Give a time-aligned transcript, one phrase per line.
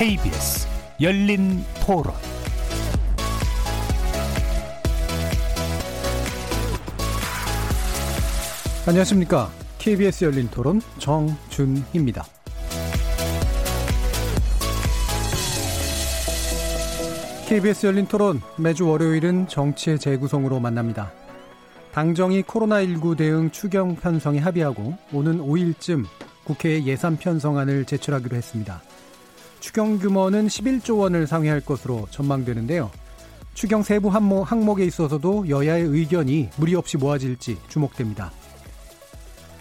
[0.00, 0.66] KBS
[1.02, 2.14] 열린 토론
[8.88, 9.50] 안녕하십니까.
[9.76, 12.24] KBS 열린 토론 정준희입니다.
[17.46, 21.12] KBS 열린 토론 매주 월요일은 정치의 재구성으로 만납니다.
[21.92, 26.06] 당정이 코로나19 대응 추경 편성에 합의하고 오는 5일쯤
[26.44, 28.80] 국회에 예산 편성안을 제출하기로 했습니다.
[29.60, 32.90] 추경 규모는 11조 원을 상회할 것으로 전망되는데요.
[33.54, 38.32] 추경 세부 항목에 있어서도 여야의 의견이 무리 없이 모아질지 주목됩니다.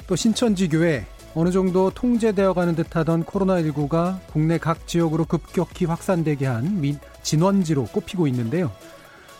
[0.07, 7.85] 또 신천지교회 어느 정도 통제되어 가는 듯하던 코로나19가 국내 각 지역으로 급격히 확산되게 한 진원지로
[7.85, 8.71] 꼽히고 있는데요.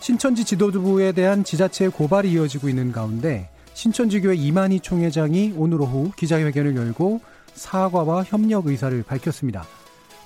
[0.00, 7.20] 신천지 지도부에 대한 지자체의 고발이 이어지고 있는 가운데 신천지교회 이만희 총회장이 오늘 오후 기자회견을 열고
[7.54, 9.64] 사과와 협력 의사를 밝혔습니다.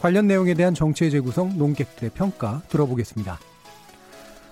[0.04, 3.38] 관련 내용에 대한 정치의 재구성 논객들의 평가 들어보겠습니다.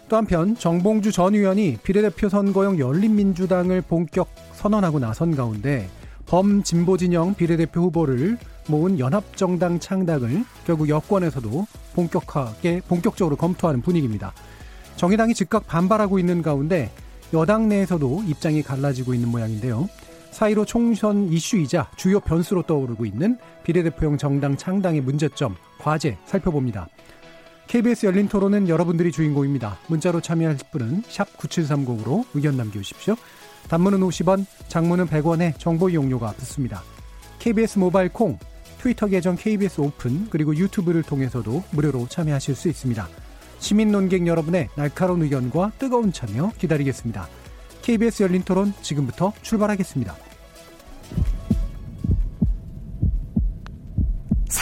[0.08, 5.90] 또 한편 정봉주 전 의원이 비례대표 선거용 열린민주당을 본격 선언하고 나선 가운데
[6.24, 14.32] 범진보 진영 비례대표 후보를 모은 연합정당 창당을 결국 여권에서도 본격하게 본격적으로 검토하는 분위기입니다.
[14.96, 16.90] 정의당이 즉각 반발하고 있는 가운데
[17.34, 19.90] 여당 내에서도 입장이 갈라지고 있는 모양인데요.
[20.42, 26.88] 사이로 총선 이슈이자 주요 변수로 떠오르고 있는 비례대표용 정당 창당의 문제점, 과제 살펴봅니다.
[27.68, 29.78] KBS 열린 토론은 여러분들이 주인공입니다.
[29.86, 33.14] 문자로 참여할 분은 9730으로 의견 남겨주십시오.
[33.68, 36.82] 단문은 50원, 장문은 100원에 정보 이용료가 붙습니다.
[37.38, 38.36] KBS 모바일 콩,
[38.78, 43.08] 트위터 계정 KBS 오픈, 그리고 유튜브를 통해서도 무료로 참여하실 수 있습니다.
[43.60, 47.28] 시민 논객 여러분의 날카로운 의견과 뜨거운 참여 기다리겠습니다.
[47.82, 50.31] KBS 열린 토론 지금부터 출발하겠습니다.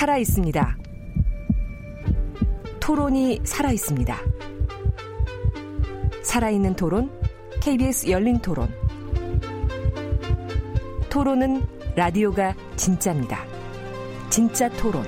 [0.01, 0.79] 살아 있습니다.
[2.81, 4.17] 토론이 살아 있습니다.
[6.23, 7.11] 살아있는 토론,
[7.61, 8.75] KBS 열린 토론.
[11.11, 11.67] 토론은
[11.97, 13.45] 라디오가 진짜입니다.
[14.31, 15.05] 진짜 토론,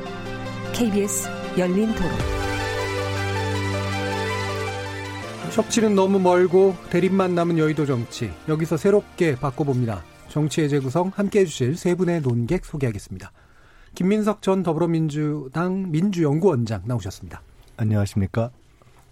[0.75, 1.27] KBS
[1.57, 2.11] 열린 토론.
[5.55, 8.31] 협치는 너무 멀고 대립만 남은 여의도 정치.
[8.47, 10.05] 여기서 새롭게 바꿔봅니다.
[10.29, 13.33] 정치의 재구성 함께 해주실 세 분의 논객 소개하겠습니다.
[13.95, 17.43] 김민석 전 더불어민주당 민주연구원장 나오셨습니다.
[17.77, 18.51] 안녕하십니까.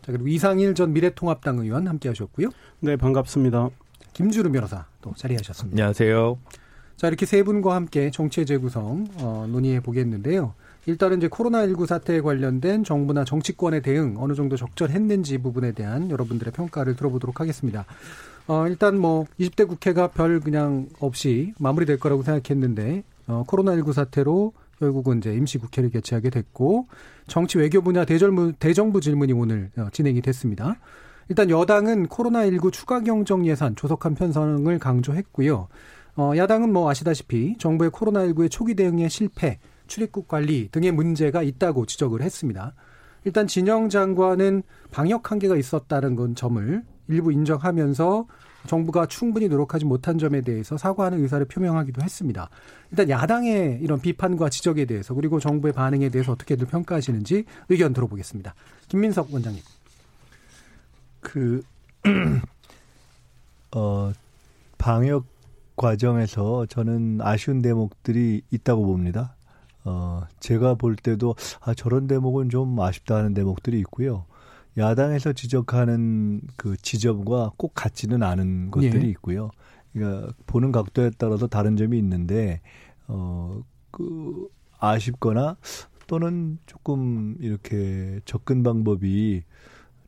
[0.01, 2.49] 자, 그리고 이상일 전 미래통합당 의원 함께 하셨고요.
[2.81, 3.69] 네, 반갑습니다.
[4.15, 5.75] 김주루 변호사 또 자리하셨습니다.
[5.75, 6.39] 안녕하세요.
[6.97, 10.55] 자, 이렇게 세 분과 함께 정치의 재구성 어, 논의해 보겠는데요.
[10.87, 16.97] 일단은 이제 코로나19 사태에 관련된 정부나 정치권의 대응 어느 정도 적절했는지 부분에 대한 여러분들의 평가를
[16.97, 17.85] 들어보도록 하겠습니다.
[18.47, 25.19] 어, 일단 뭐 20대 국회가 별 그냥 없이 마무리될 거라고 생각했는데 어, 코로나19 사태로 결국은
[25.19, 26.89] 이제 임시국회를 개최하게 됐고
[27.29, 30.77] 정치 외교 분야 대절무, 대정부 질문이 오늘 어, 진행이 됐습니다.
[31.29, 35.69] 일단 여당은 코로나19 추가 경정 예산 조속한 편성을 강조했고요.
[36.17, 42.23] 어, 야당은 뭐 아시다시피 정부의 코로나19의 초기 대응의 실패, 출입국 관리 등의 문제가 있다고 지적을
[42.23, 42.75] 했습니다.
[43.25, 48.27] 일단 진영 장관은 방역 한계가 있었다는 건 점을 일부 인정하면서
[48.67, 52.49] 정부가 충분히 노력하지 못한 점에 대해서 사과하는 의사를 표명하기도 했습니다.
[52.91, 58.55] 일단 야당의 이런 비판과 지적에 대해서 그리고 정부의 반응에 대해서 어떻게들 평가하시는지 의견 들어보겠습니다.
[58.89, 59.63] 김민석 원장님.
[61.21, 61.63] 그,
[63.73, 64.13] 어,
[64.79, 65.25] 방역
[65.77, 69.35] 과정에서 저는 아쉬운 대목들이 있다고 봅니다.
[69.85, 74.27] 어, 제가 볼 때도, 아, 저런 대목은 좀 아쉽다 하는 대목들이 있고요.
[74.77, 79.11] 야당에서 지적하는 그 지점과 꼭 같지는 않은 것들이 예.
[79.11, 79.51] 있고요.
[79.93, 82.61] 그러니까 보는 각도에 따라서 다른 점이 있는데,
[83.09, 84.49] 어, 그,
[84.79, 85.57] 아쉽거나
[86.07, 89.43] 또는 조금 이렇게 접근 방법이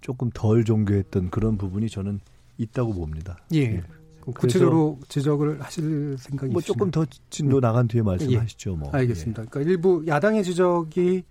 [0.01, 2.21] 조금 덜 종교했던 그런 부분이 저는
[2.59, 3.39] 있다고 봅니다.
[3.55, 3.59] 예.
[3.59, 3.83] 예.
[4.21, 8.77] 구체적으로 지적을 하실 생각이 뭐 조금 더 진도 나간 뒤에 말씀하시죠.
[8.77, 8.91] 뭐.
[8.95, 8.99] 예.
[8.99, 9.45] 알겠습니다.
[9.47, 11.25] 그러니까 일부 야당의 지적이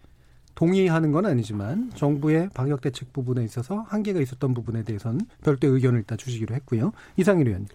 [0.55, 6.17] 동의하는 건 아니지만 정부의 방역 대책 부분에 있어서 한계가 있었던 부분에 대해서는 별도의 의견을 일단
[6.17, 6.91] 주시기로 했고요.
[7.17, 7.67] 이상일 의원님.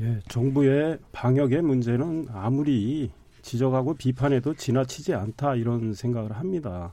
[0.00, 3.10] 예, 정부의 방역의 문제는 아무리
[3.42, 6.92] 지적하고 비판해도 지나치지 않다 이런 생각을 합니다.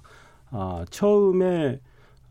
[0.51, 1.79] 아, 처음에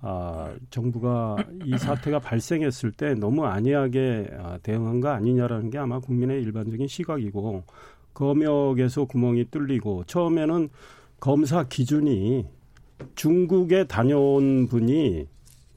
[0.00, 6.43] 아, 정부가 이 사태가 발생했을 때 너무 안이하게 아, 대응한 거 아니냐라는 게 아마 국민의
[6.43, 7.64] 일반적인 시각이고
[8.12, 10.69] 검역에서 구멍이 뚫리고 처음에는
[11.20, 12.47] 검사 기준이
[13.14, 15.26] 중국에 다녀온 분이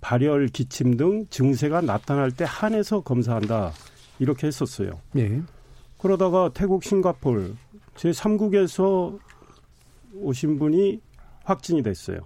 [0.02, 3.72] 발열, 기침 등 증세가 나타날 때 한해서 검사한다
[4.20, 4.92] 이렇게 했었어요.
[5.12, 5.42] 네.
[5.98, 7.56] 그러다가 태국, 싱가폴
[7.96, 9.18] 제 3국에서
[10.14, 11.02] 오신 분이
[11.44, 12.20] 확진이 됐어요.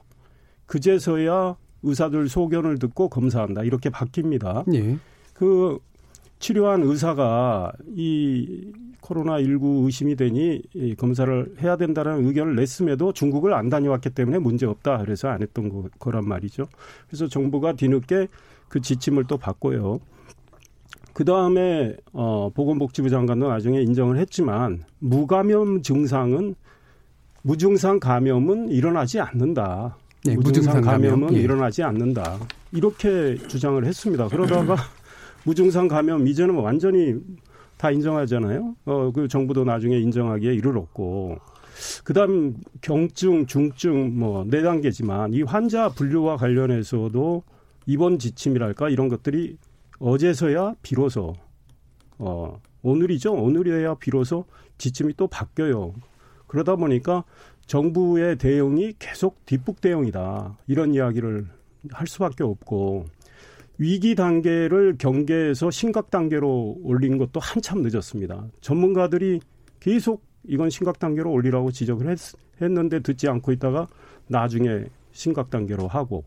[0.66, 3.64] 그제서야 의사들 소견을 듣고 검사한다.
[3.64, 4.64] 이렇게 바뀝니다.
[4.74, 4.98] 예.
[5.34, 5.80] 그
[6.42, 13.70] 치료한 의사가 이 코로나 19 의심이 되니 이 검사를 해야 된다는 의견을 냈음에도 중국을 안
[13.70, 14.98] 다녀왔기 때문에 문제 없다.
[15.00, 16.66] 그래서 안 했던 거, 거란 말이죠.
[17.08, 18.28] 그래서 정부가 뒤늦게
[18.68, 20.00] 그 지침을 또 바꿔요.
[21.14, 26.56] 그 다음에 어, 보건복지부 장관도 나중에 인정을 했지만 무감염 증상은
[27.44, 29.98] 무증상 감염은 일어나지 않는다.
[30.28, 31.12] 예, 무증상, 무증상 감염.
[31.12, 31.42] 감염은 예.
[31.42, 32.40] 일어나지 않는다.
[32.72, 34.28] 이렇게 주장을 했습니다.
[34.28, 34.76] 그러다가
[35.46, 37.16] 무증상 감염 이제는 완전히
[37.78, 38.76] 다 인정하잖아요.
[38.86, 41.38] 어, 그 정부도 나중에 인정하기에 이르렀고.
[42.04, 47.44] 그 다음 경증, 중증 뭐 네 단계지만 이 환자 분류와 관련해서도
[47.88, 49.58] 입원 지침이랄까 이런 것들이
[50.00, 51.34] 어제서야 비로소
[52.20, 53.34] 어 오늘이죠.
[53.34, 54.46] 오늘이어야 비로소
[54.78, 55.94] 지침이 또 바뀌어요.
[56.46, 57.24] 그러다 보니까
[57.66, 60.58] 정부의 대응이 계속 뒷북 대응이다.
[60.68, 61.48] 이런 이야기를
[61.92, 63.06] 할 수밖에 없고
[63.82, 68.46] 위기 단계를 경계에서 심각 단계로 올린 것도 한참 늦었습니다.
[68.62, 69.40] 전문가들이
[69.80, 72.20] 계속 이건 심각 단계로 올리라고 지적을 했,
[72.62, 73.88] 했는데 듣지 않고 있다가
[74.28, 74.84] 나중에
[75.14, 76.24] 심각 단계로 하고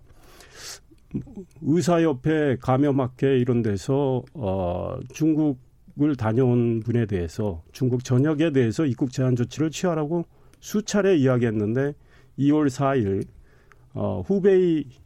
[1.62, 9.70] 의사협회 감염학회 이런 데서 어 중국을 다녀온 분에 대해서 중국 전역에 대해서 입국 제한 조치를
[9.70, 10.24] 취하라고
[10.58, 11.94] 수차례 이야기했는데
[12.36, 13.24] 2월 4일
[13.92, 15.03] 어 후베이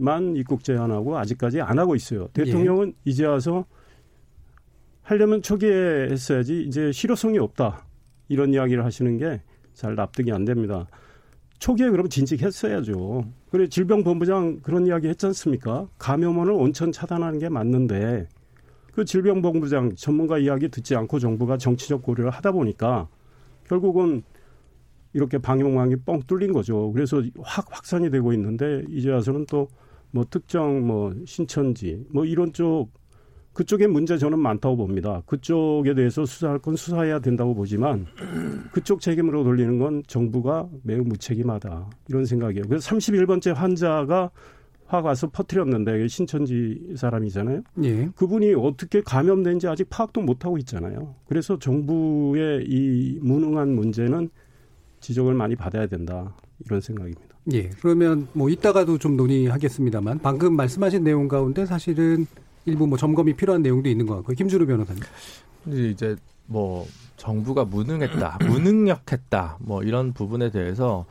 [0.00, 2.28] 만 입국 제한하고 아직까지 안 하고 있어요.
[2.32, 3.64] 대통령은 이제 와서
[5.02, 7.86] 하려면 초기에 했어야지 이제 실효성이 없다.
[8.28, 9.40] 이런 이야기를 하시는 게
[9.80, 10.86] 잘 납득이 안 됩니다.
[11.58, 13.24] 초기에 그럼 진직했어야죠.
[13.50, 15.88] 그래 질병본부장 그런 이야기 했지 않습니까?
[15.98, 18.28] 감염원을 온천 차단하는 게 맞는데
[18.92, 23.08] 그 질병본부장 전문가 이야기 듣지 않고 정부가 정치적 고려를 하다 보니까
[23.64, 24.22] 결국은
[25.14, 26.92] 이렇게 방역망이 뻥 뚫린 거죠.
[26.92, 29.68] 그래서 확 확산이 되고 있는데 이제 와서는 또
[30.12, 32.90] 뭐 특정 뭐 신천지 뭐 이런 쪽
[33.52, 35.22] 그쪽에 문제 저는 많다고 봅니다.
[35.26, 38.06] 그쪽에 대해서 수사할 건 수사해야 된다고 보지만
[38.72, 41.90] 그쪽 책임으로 돌리는 건 정부가 매우 무책임하다.
[42.08, 42.64] 이런 생각이에요.
[42.68, 44.30] 그래서 31번째 환자가
[44.86, 47.62] 확 와서 퍼뜨렸는데 신천지 사람이잖아요.
[47.84, 48.08] 예.
[48.16, 51.14] 그분이 어떻게 감염된지 아직 파악도 못하고 있잖아요.
[51.26, 54.30] 그래서 정부의 이 무능한 문제는
[55.00, 56.36] 지적을 많이 받아야 된다.
[56.64, 57.29] 이런 생각입니다.
[57.52, 57.70] 예.
[57.80, 62.26] 그러면 뭐 이따가도 좀 논의하겠습니다만 방금 말씀하신 내용 가운데 사실은
[62.66, 64.36] 일부 뭐 점검이 필요한 내용도 있는 것 같고요.
[64.36, 65.02] 김준우 변호사님.
[65.90, 66.16] 이제
[66.46, 71.06] 뭐 정부가 무능했다, 무능력했다, 뭐 이런 부분에 대해서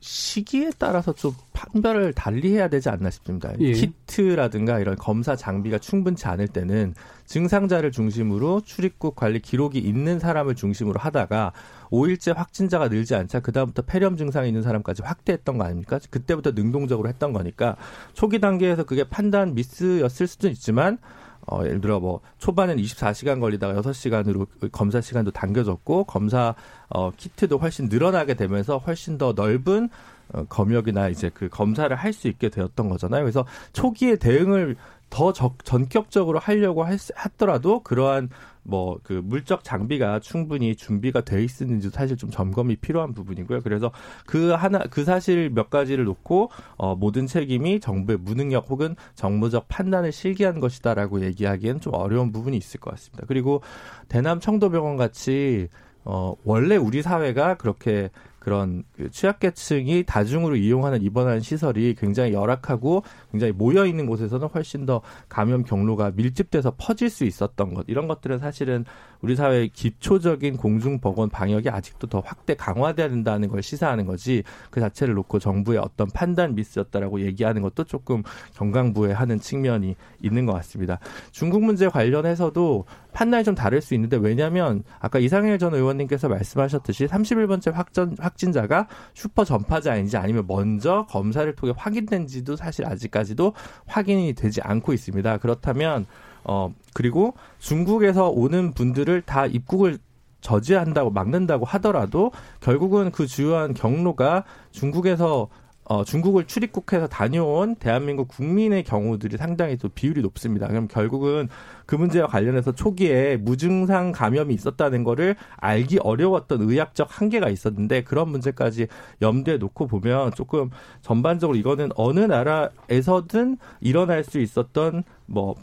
[0.00, 3.52] 시기에 따라서 좀 판별을 달리 해야 되지 않나 싶습니다.
[3.60, 3.72] 예.
[3.72, 6.94] 키트라든가 이런 검사 장비가 충분치 않을 때는
[7.32, 11.52] 증상자를 중심으로 출입국 관리 기록이 있는 사람을 중심으로 하다가
[11.90, 15.98] 5일째 확진자가 늘지 않자 그다음부터 폐렴 증상이 있는 사람까지 확대했던 거 아닙니까?
[16.10, 17.76] 그때부터 능동적으로 했던 거니까
[18.12, 20.98] 초기 단계에서 그게 판단 미스였을 수도 있지만
[21.46, 26.54] 어, 예를 들어 뭐 초반엔 24시간 걸리다가 6시간으로 검사 시간도 당겨졌고 검사
[26.90, 29.88] 어, 키트도 훨씬 늘어나게 되면서 훨씬 더 넓은
[30.34, 33.22] 어, 검역이나 이제 그 검사를 할 수 있게 되었던 거잖아요.
[33.22, 34.76] 그래서 초기에 대응을
[35.12, 38.30] 더 적, 전격적으로 하려고 했, 했더라도 그러한
[38.64, 43.60] 뭐 그 물적 장비가 충분히 준비가 돼 있었는지 사실 좀 점검이 필요한 부분이고요.
[43.60, 43.90] 그래서
[44.26, 50.12] 그 하나 그 사실 몇 가지를 놓고 어 모든 책임이 정부의 무능력 혹은 정무적 판단을
[50.12, 53.24] 실기한 것이다라고 얘기하기에는 좀 어려운 부분이 있을 것 같습니다.
[53.26, 53.62] 그리고
[54.08, 55.68] 대남 청도병원 같이
[56.04, 58.10] 어 원래 우리 사회가 그렇게
[58.42, 65.00] 그런 그 취약계층이 다중으로 이용하는 입원하는 시설이 굉장히 열악하고 굉장히 모여 있는 곳에서는 훨씬 더
[65.28, 68.84] 감염 경로가 밀집돼서 퍼질 수 있었던 것 이런 것들은 사실은
[69.22, 75.14] 우리 사회의 기초적인 공중보건 방역이 아직도 더 확대 강화돼야 된다는 걸 시사하는 거지 그 자체를
[75.14, 78.22] 놓고 정부의 어떤 판단 미스였다라고 얘기하는 것도 조금
[78.54, 80.98] 경강부회하는 측면이 있는 것 같습니다.
[81.30, 87.72] 중국 문제 관련해서도 판단이 좀 다를 수 있는데 왜냐하면 아까 이상일 전 의원님께서 말씀하셨듯이 31번째
[87.72, 93.54] 확전 확진자가 슈퍼 전파자인지 아니면 먼저 검사를 통해 확인된지도 사실 아직까지도
[93.86, 95.38] 확인이 되지 않고 있습니다.
[95.38, 96.06] 그렇다면
[96.44, 99.98] 어 그리고 중국에서 오는 분들을 다 입국을
[100.40, 105.48] 저지한다고 막는다고 하더라도 결국은 그 주요한 경로가 중국에서
[105.84, 110.68] 어, 중국을 출입국해서 다녀온 대한민국 국민의 경우들이 상당히 또 비율이 높습니다.
[110.68, 111.48] 그럼 결국은
[111.86, 118.86] 그 문제와 관련해서 초기에 무증상 감염이 있었다는 거를 알기 어려웠던 의학적 한계가 있었는데 그런 문제까지
[119.20, 120.70] 염두에 놓고 보면 조금
[121.02, 125.56] 전반적으로 이거는 어느 나라에서든 일어날 수 있었던 뭐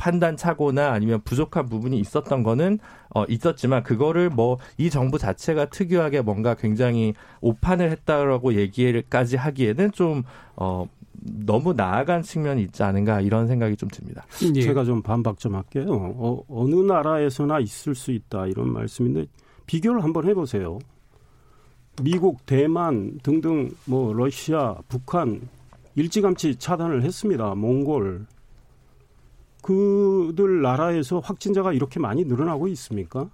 [0.00, 2.78] 판단 착오나 아니면 부족한 부분이 있었던 거는
[3.14, 10.22] 어, 있었지만 그거를 뭐 이 정부 자체가 특유하게 뭔가 굉장히 오판을 했다라고 얘기까지 하기에는 좀
[10.56, 14.24] 어, 너무 나아간 측면이 있지 않은가 이런 생각이 좀 듭니다.
[14.54, 14.62] 예.
[14.62, 15.84] 제가 좀 반박 좀 할게요.
[15.90, 19.26] 어, 어느 나라에서나 있을 수 있다 이런 말씀인데
[19.66, 20.78] 비교를 한번 해보세요.
[22.02, 25.42] 미국, 대만 등등 뭐 러시아, 북한
[25.94, 27.54] 일찌감치 차단을 했습니다.
[27.54, 28.24] 몽골.
[29.62, 33.28] 그들 나라에서 확진자가 이렇게 많이 늘어나고 있습니까?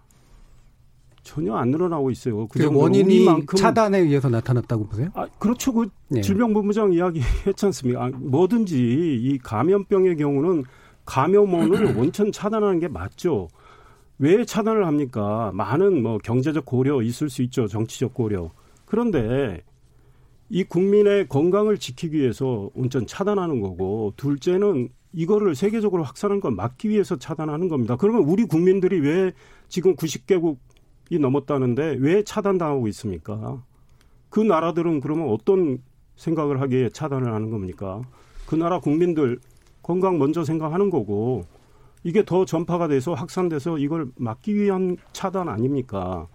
[1.22, 2.46] 전혀 안 늘어나고 있어요.
[2.46, 3.56] 그 원인이 우리만큼...
[3.56, 5.08] 차단에 의해서 나타났다고 보세요?
[5.14, 5.72] 아, 그렇죠.
[5.72, 6.20] 그 네.
[6.20, 8.04] 질병본부장 이야기 했지 않습니까?
[8.04, 10.64] 아, 뭐든지 이 감염병의 경우는
[11.04, 13.48] 감염원을 원천 차단하는 게 맞죠.
[14.18, 15.50] 왜 차단을 합니까?
[15.52, 17.66] 많은 뭐 경제적 고려 있을 수 있죠.
[17.66, 18.50] 정치적 고려.
[18.84, 19.62] 그런데
[20.48, 27.16] 이 국민의 건강을 지키기 위해서 온전 차단하는 거고 둘째는 이거를 세계적으로 확산하는 걸 막기 위해서
[27.16, 27.96] 차단하는 겁니다.
[27.96, 29.32] 그러면 우리 국민들이 왜
[29.66, 33.62] 지금 90개국이 넘었다는데 왜 차단당하고 있습니까?
[34.28, 35.78] 그 나라들은 그러면 어떤
[36.16, 38.02] 생각을 하기에 차단을 하는 겁니까?
[38.46, 39.38] 그 나라 국민들
[39.82, 41.46] 건강 먼저 생각하는 거고
[42.04, 46.28] 이게 더 전파가 돼서 확산돼서 이걸 막기 위한 차단 아닙니까?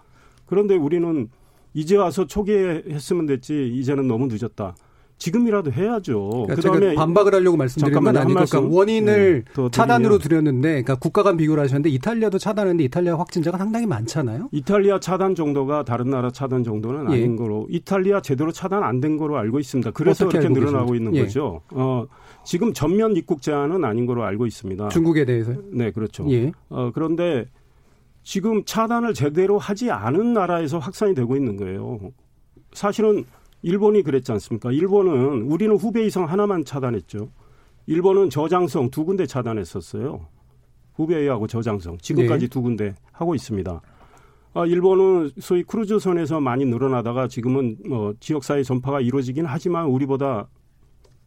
[0.48, 1.30] 그런데 우리는
[1.76, 4.76] 이제 와서 초기에 했으면 됐지 이제는 너무 늦었다.
[5.22, 6.30] 지금이라도 해야죠.
[6.48, 11.38] 그러니까 그다음에 반박을 하려고 말씀드린 건 아니고 그러니까 원인을 네, 차단으로 드렸는데 그러니까 국가 간
[11.38, 14.50] 비교를 하셨는데 이탈리아도 차단했는데 이탈리아 확진자가 상당히 많잖아요.
[14.52, 17.18] 이탈리아 차단 정도가 다른 나라 차단 정도는 예.
[17.18, 19.92] 아닌 거로 이탈리아 제대로 차단 안 된 거로 알고 있습니다.
[19.92, 21.22] 그래서 이렇게 늘어나고 있는 예.
[21.24, 21.62] 거죠.
[21.72, 22.06] 어,
[22.44, 24.90] 지금 전면 입국 제한은 아닌 거로 알고 있습니다.
[24.90, 25.58] 중국에 대해서요?
[25.72, 26.26] 네, 그렇죠.
[26.30, 26.52] 예.
[26.70, 27.46] 어, 그런데
[28.24, 32.00] 지금 차단을 제대로 하지 않은 나라에서 확산이 되고 있는 거예요.
[32.74, 33.26] 사실은
[33.62, 34.72] 일본이 그랬지 않습니까?
[34.72, 37.30] 일본은 우리는 후베 이 성 하나만 차단했죠.
[37.88, 40.26] 일본은 저장성 두 군데 차단했었어요.
[40.96, 42.50] 후베이하고 저장성 지금까지 네.
[42.50, 43.82] 두 군데 하고 있습니다.
[44.54, 50.48] 아, 일본은 소위 크루즈선에서 많이 늘어나다가 지금은 뭐 지역사회 전파가 이루어지긴 하지만 우리보다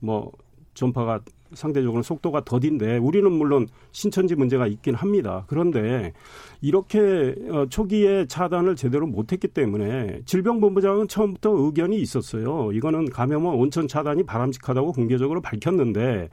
[0.01, 0.31] 뭐
[0.75, 1.21] 전파가
[1.55, 5.45] 상대적으로 속도가 더딘데 우리는 물론 신천지 문제가 있긴 합니다.
[5.47, 6.13] 그런데
[6.61, 12.73] 이렇게 어, 초기에 차단을 제대로 못했기 때문에 질병본부장은 처음부터 의견이 있었어요.
[12.73, 16.29] 이거는 감염원 온천 차단이 바람직하다고 공개적으로 밝혔는데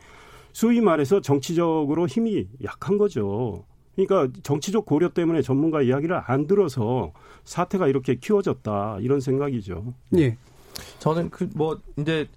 [0.53, 3.65] 소위 말해서 정치적으로 힘이 약한 거죠.
[3.95, 7.11] 그러니까 정치적 고려 때문에 전문가 이야기를 안 들어서
[7.43, 9.93] 사태가 이렇게 키워졌다 이런 생각이죠.
[10.17, 10.37] 예.
[10.99, 12.27] 저는 그 뭐 이제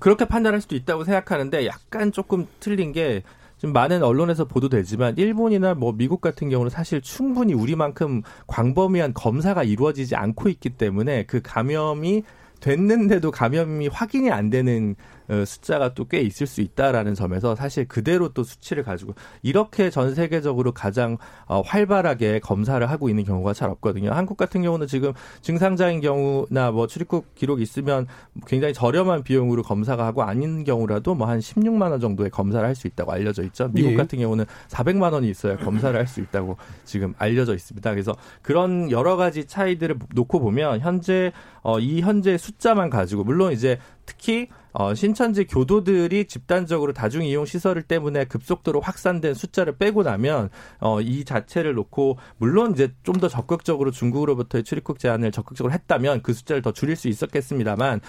[0.00, 3.22] 그렇게 판단할 수도 있다고 생각하는데 약간 조금 틀린 게
[3.56, 10.16] 지금 많은 언론에서 보도되지만 일본이나 뭐 미국 같은 경우는 사실 충분히 우리만큼 광범위한 검사가 이루어지지
[10.16, 12.24] 않고 있기 때문에 그 감염이
[12.60, 18.28] 됐는데도 감염이 확인이 안 되는 어, 숫자가 또 꽤 있을 수 있다라는 점에서 사실 그대로
[18.28, 21.16] 또 수치를 가지고 이렇게 전 세계적으로 가장
[21.46, 24.10] 어, 활발하게 검사를 하고 있는 경우가 잘 없거든요.
[24.12, 28.06] 한국 같은 경우는 지금 증상자인 경우나 뭐 출입국 기록 있으면
[28.46, 32.86] 굉장히 저렴한 비용으로 검사가 하고 아닌 경우라도 뭐 한 16만 원 정도의 검사를 할 수
[32.86, 33.68] 있다고 알려져 있죠.
[33.72, 33.96] 미국 예.
[33.96, 37.90] 같은 경우는 400만 원이 있어야 검사를 할 수 있다고 지금 알려져 있습니다.
[37.90, 43.78] 그래서 그런 여러 가지 차이들을 놓고 보면 현재 어, 이 현재 숫자만 가지고 물론 이제
[44.06, 51.00] 특히 어, 신천지 교도들이 집단적으로 다중 이용 시설을 때문에 급속도로 확산된 숫자를 빼고 나면 어,
[51.00, 56.62] 이 자체를 놓고 물론 이제 좀 더 적극적으로 중국으로부터의 출입국 제한을 적극적으로 했다면 그 숫자를
[56.62, 58.00] 더 줄일 수 있었겠습니다만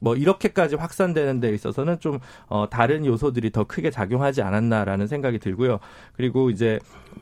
[0.00, 5.78] 뭐 이렇게까지 확산되는 데 있어서는 좀 어, 다른 요소들이 더 크게 작용하지 않았나라는 생각이 들고요.
[6.14, 6.78] 그리고 이제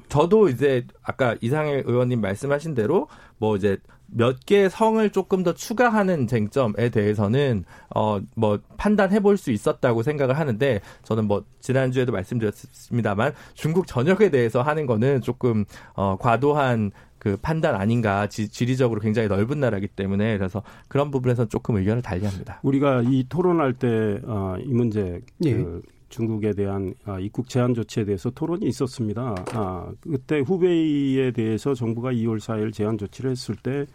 [0.08, 3.78] 저도 이제 아까 이상일 의원님 말씀하신 대로 뭐 이제
[4.10, 10.38] 몇 개의 성을 조금 더 추가하는 쟁점에 대해서는 어 뭐 판단해 볼 수 있었다고 생각을
[10.38, 17.74] 하는데 저는 뭐 지난주에도 말씀드렸습니다만 중국 전역에 대해서 하는 거는 조금 어 과도한 그 판단
[17.74, 22.60] 아닌가 지, 지리적으로 굉장히 넓은 나라기 때문에 그래서 그런 부분에서 조금 의견을 달리합니다.
[22.62, 25.64] 우리가 이 토론할 때이 어, 문제 예.
[26.08, 29.34] 그 중국에 대한 아, 입국 제한 조치에 대해서 토론이 있었습니다.
[29.52, 33.86] 아, 그때 후베이에 대해서 정부가 2월 4일 제한 조치를 했을 때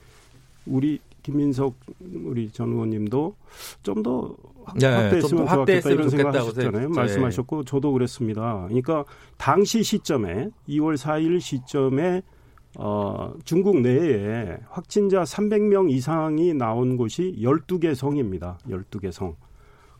[0.66, 3.36] 우리 김민석 우리 전 의원님도
[3.82, 4.36] 좀더
[4.80, 6.90] 네, 확대했으면 좋겠다 이런 생각하셨잖아요.
[6.90, 6.96] 네.
[6.96, 8.64] 말씀하셨고 저도 그랬습니다.
[8.68, 9.04] 그러니까
[9.38, 12.22] 당시 시점에 2월 4일 시점에
[12.78, 18.58] 어, 중국 내에 확진자 300명 이상이 나온 곳이 12개 성입니다.
[18.68, 19.36] 12개 성.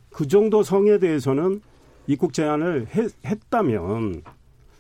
[0.10, 1.62] 그 정도 성에 대해서는
[2.08, 4.22] 입국 제한을 해, 했다면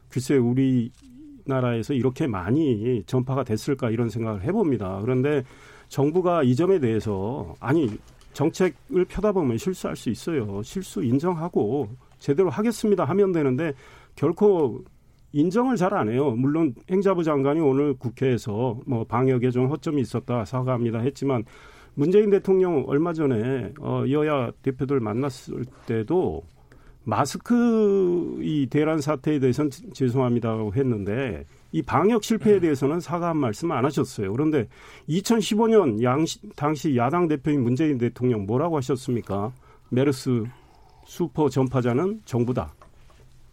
[0.09, 4.99] 글쎄 우리나라에서 이렇게 많이 전파가 됐을까 이런 생각을 해봅니다.
[5.01, 5.43] 그런데
[5.87, 7.89] 정부가 이 점에 대해서 아니
[8.33, 10.61] 정책을 펴다 보면 실수할 수 있어요.
[10.63, 11.89] 실수 인정하고
[12.19, 13.73] 제대로 하겠습니다 하면 되는데
[14.15, 14.83] 결코
[15.31, 16.31] 인정을 잘 안 해요.
[16.31, 21.43] 물론 행자부 장관이 오늘 국회에서 뭐 방역에 좀 허점이 있었다 사과합니다 했지만
[21.95, 26.43] 문재인 대통령 얼마 전에 어 여야 대표들 만났을 때도
[27.05, 33.83] 마스크 이 대란 사태에 대해서는 죄송합니다라고 했는데 이 방역 실패에 대해서는 사과 한 말씀 안
[33.83, 34.31] 하셨어요.
[34.31, 34.67] 그런데
[35.09, 36.23] 2015년 양
[36.55, 39.51] 당시 야당 대표인 문재인 대통령 뭐라고 하셨습니까?
[39.89, 40.43] 메르스
[41.05, 42.73] 슈퍼 전파자는 정부다.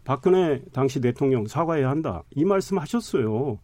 [0.03, 2.23] 박근혜 당시 대통령 사과해야 한다.
[2.35, 3.59] 이 말씀 하셨어요.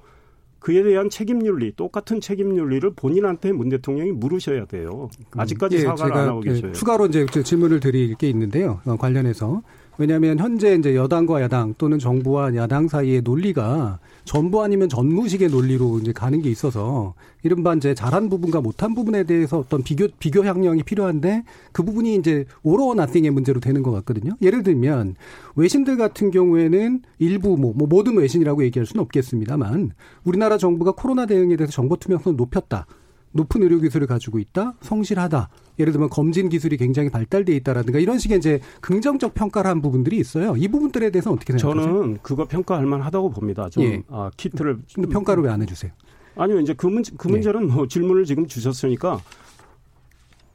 [0.59, 5.09] 그에 대한 책임 윤리, 똑같은 책임 윤리를 본인한테 문 대통령이 물으셔야 돼요.
[5.35, 6.71] 아직까지 예, 사과를 안 하고 계셔요.
[6.73, 8.81] 추가로 이제 질문을 드릴 게 있는데요.
[8.85, 9.61] 어, 관련해서
[9.97, 16.11] 왜냐하면 현재 이제 여당과 야당 또는 정부와 야당 사이의 논리가 전부 아니면 전무식의 논리로 이제
[16.11, 21.43] 가는 게 있어서 이른바 이제 잘한 부분과 못한 부분에 대해서 어떤 비교 비교 향령이 필요한데
[21.71, 24.33] 그 부분이 이제 오로어 나띵의 문제로 되는 것 같거든요.
[24.41, 25.15] 예를 들면
[25.55, 29.93] 외신들 같은 경우에는 일부 뭐, 뭐 모든 외신이라고 얘기할 수는 없겠습니다만
[30.25, 32.85] 우리나라 정부가 코로나 대응에 대해서 정보 투명성을 높였다.
[33.31, 35.49] 높은 의료 기술을 가지고 있다, 성실하다.
[35.79, 40.55] 예를 들면 검진 기술이 굉장히 발달돼 있다라든가 이런 식의 이제 긍정적 평가를 한 부분들이 있어요.
[40.57, 41.93] 이 부분들에 대해서 어떻게 생각하세요?
[41.93, 43.69] 저는 그거 평가할 만하다고 봅니다.
[43.69, 44.01] 좀 예.
[44.09, 45.91] 아, 키트를 근데 평가를 왜 안 해주세요?
[46.35, 47.73] 아니요, 이제 그 문제 그 문제는 네.
[47.73, 49.21] 뭐 질문을 지금 주셨으니까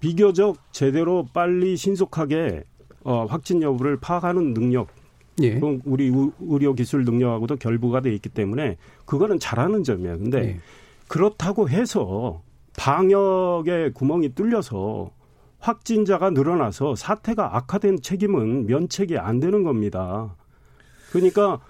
[0.00, 2.64] 비교적 제대로 빨리 신속하게
[3.05, 4.88] 어, 확진 여부를 파악하는 능력
[5.43, 5.59] 예.
[5.85, 8.76] 우리 의료 기술 능력하고도 결부가 돼 있기 때문에
[9.07, 10.19] 그거는 잘하는 점이에요.
[10.19, 10.61] 근데 예.
[11.09, 12.43] 그렇다고 해서
[12.76, 15.11] 방역에 구멍이 뚫려서
[15.59, 20.35] 확진자가 늘어나서 사태가 악화된 책임은 면책이 안 되는 겁니다.
[21.12, 21.61] 그러니까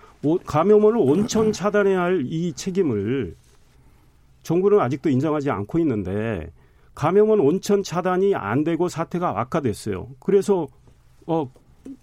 [0.47, 3.37] 감염원을 온천 차단해야 할 이 책임을
[4.43, 6.53] 정부는 아직도 인정하지 않고 있는데
[6.95, 10.09] 감염원 온천 차단이 안 되고 사태가 악화됐어요.
[10.21, 10.67] 그래서
[11.27, 11.51] 어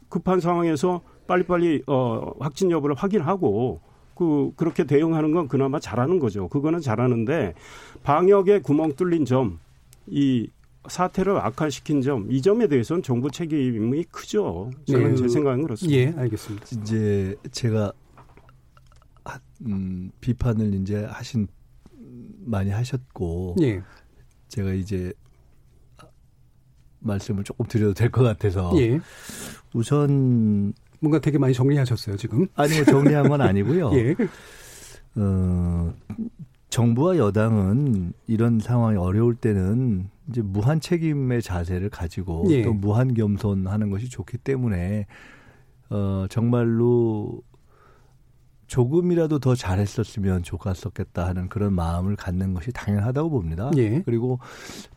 [0.10, 3.82] 급한 상황에서 빨리빨리 어 확진 여부를 확인하고
[4.20, 6.50] 그 그렇게 대응하는 건 그나마 잘하는 거죠.
[6.50, 7.54] 그거는 잘하는데
[8.04, 9.60] 방역에 구멍 뚫린 점,
[10.08, 10.50] 이
[10.90, 14.72] 사태를 악화시킨 점, 이 점에 대해서는 정부 책임이 크죠.
[14.86, 15.16] 저는 예.
[15.16, 15.98] 제 생각은 그렇습니다.
[15.98, 16.66] 예, 알겠습니다.
[16.82, 17.94] 이제 제가
[19.66, 21.48] 음, 비판을 이제 하신
[22.46, 23.82] 많이 하셨고, 예.
[24.50, 25.14] 제가 이제
[27.00, 29.00] 말씀을 조금 드려도 될 것 같아서 예.
[29.74, 32.48] 우선 뭔가 되게 많이 정리하셨어요, 지금.
[32.56, 33.92] 아니, 뭐 정리한 건 아니고요.
[33.98, 34.16] 예.
[35.16, 35.94] 어,
[36.70, 42.62] 정부와 여당은 이런 상황이 어려울 때는 이제 무한 책임의 자세를 가지고 예.
[42.64, 45.08] 또 무한 겸손하는 것이 좋기 때문에
[45.90, 47.42] 어, 정말로
[48.70, 53.72] 조금이라도 더 잘했었으면 좋았었겠다 하는 그런 마음을 갖는 것이 당연하다고 봅니다.
[53.78, 54.04] 예.
[54.06, 54.40] 그리고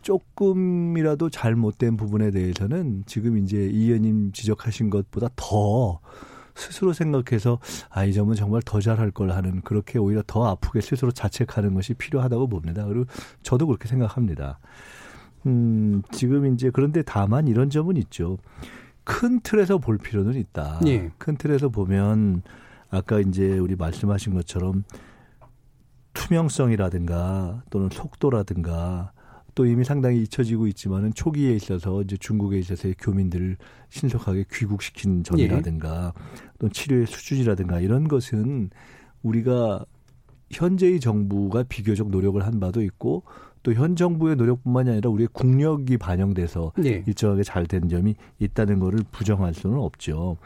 [0.02, 6.00] 조금이라도 잘못된 부분에 대해서는 지금 이제 이 의원님 지적하신 것보다 더
[6.54, 7.58] 스스로 생각해서
[7.88, 11.94] 아, 이 점은 정말 더 잘할 걸 하는 그렇게 오히려 더 아프게 스스로 자책하는 것이
[11.94, 12.84] 필요하다고 봅니다.
[12.84, 13.06] 그리고
[13.42, 14.58] 저도 그렇게 생각합니다.
[15.46, 18.36] 음, 지금 이제 그런데 다만 이런 점은 있죠.
[19.02, 20.80] 큰 틀에서 볼 필요는 있다.
[20.86, 21.10] 예.
[21.16, 22.42] 큰 틀에서 보면
[22.92, 24.84] 아까 이제 우리 말씀하신 것처럼
[26.12, 29.12] 투명성이라든가 또는 속도라든가
[29.54, 33.56] 또 이미 상당히 잊혀지고 있지만은 초기에 있어서 이제 중국에 있어서의 교민들을
[33.90, 36.50] 신속하게 귀국시킨 점이라든가 예.
[36.58, 38.70] 또 치료의 수준이라든가 이런 것은
[39.22, 39.84] 우리가
[40.50, 43.24] 현재의 정부가 비교적 노력을 한 바도 있고
[43.62, 47.04] 또 현 정부의 노력뿐만이 아니라 우리의 국력이 반영돼서 예.
[47.06, 50.36] 일정하게 잘 된 점이 있다는 것을 부정할 수는 없죠.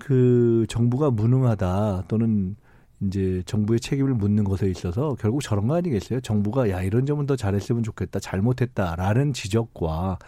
[0.00, 2.56] 그 정부가 무능하다 또는
[3.00, 6.20] 이제 정부의 책임을 묻는 것에 있어서 결국 저런 거 아니겠어요?
[6.20, 10.18] 정부가 야 이런 점은 더 잘했으면 좋겠다, 잘못했다라는 지적과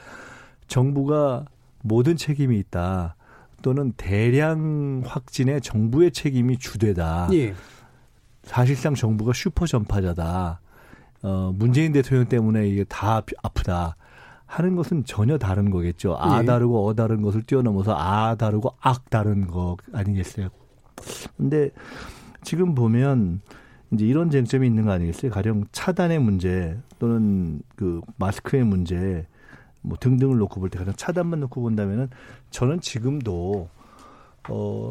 [0.69, 1.45] 정부가
[1.83, 3.17] 모든 책임이 있다
[3.61, 7.29] 또는 대량 확진에 정부의 책임이 주되다.
[7.33, 7.55] 예.
[8.43, 10.61] 사실상 정부가 슈퍼 전파자다.
[11.23, 13.97] 어, 문재인 대통령 때문에 이게 다 아프다.
[14.53, 16.15] 하는 것은 전혀 다른 거겠죠.
[16.19, 16.45] 아 예.
[16.45, 20.51] 다르고 어 다른 것을 뛰어넘어서 아 다르고 악 다른 거 아니겠어요.
[21.39, 21.71] 근데
[22.43, 23.41] 지금 보면
[23.93, 25.31] 이제 이런 쟁점이 있는 거 아니겠어요?
[25.31, 29.27] 가령 차단의 문제 또는 그 마스크의 문제
[29.81, 32.11] 뭐 등등을 놓고 볼 때 가장 차단만 놓고 본다면은
[32.51, 33.71] 저는 지금도
[34.51, 34.91] 어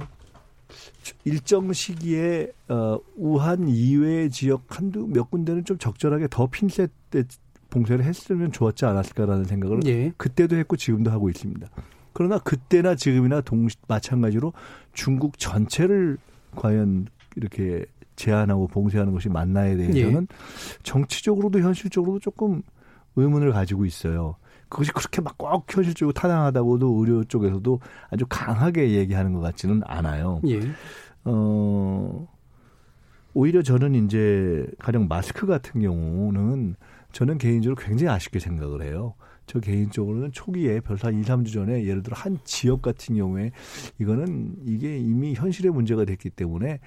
[1.23, 6.89] 일정 시기에 어 우한 이외 지역 한두 몇 군데는 좀 적절하게 더 핀셋
[7.71, 10.13] 봉쇄를 했으면 좋았지 않았을까라는 생각을 예.
[10.17, 11.67] 그때도 했고 지금도 하고 있습니다.
[12.13, 14.53] 그러나 그때나 지금이나 동 마찬가지로
[14.93, 16.17] 중국 전체를
[16.55, 20.35] 과연 이렇게 제한하고 봉쇄하는 것이 맞나에 대해서는 예.
[20.83, 22.61] 정치적으로도 현실적으로도 조금
[23.15, 24.35] 의문을 가지고 있어요.
[24.69, 27.79] 그것이 그렇게 막 꼭 현실적으로 타당하다고도 의료 쪽에서도
[28.09, 30.41] 아주 강하게 얘기하는 것 같지는 않아요.
[30.47, 30.61] 예.
[31.25, 32.27] 어,
[33.33, 36.75] 오히려 저는 이제 가령 마스크 같은 경우는
[37.11, 39.15] 저는 개인적으로 굉장히 아쉽게 생각을 해요.
[39.45, 43.51] 저 개인적으로는 초기에 한 2, 3주 전에 예를 들어 한 지역 같은 경우에
[43.99, 46.79] 이거는 이게 이미 현실의 문제가 됐기 때문에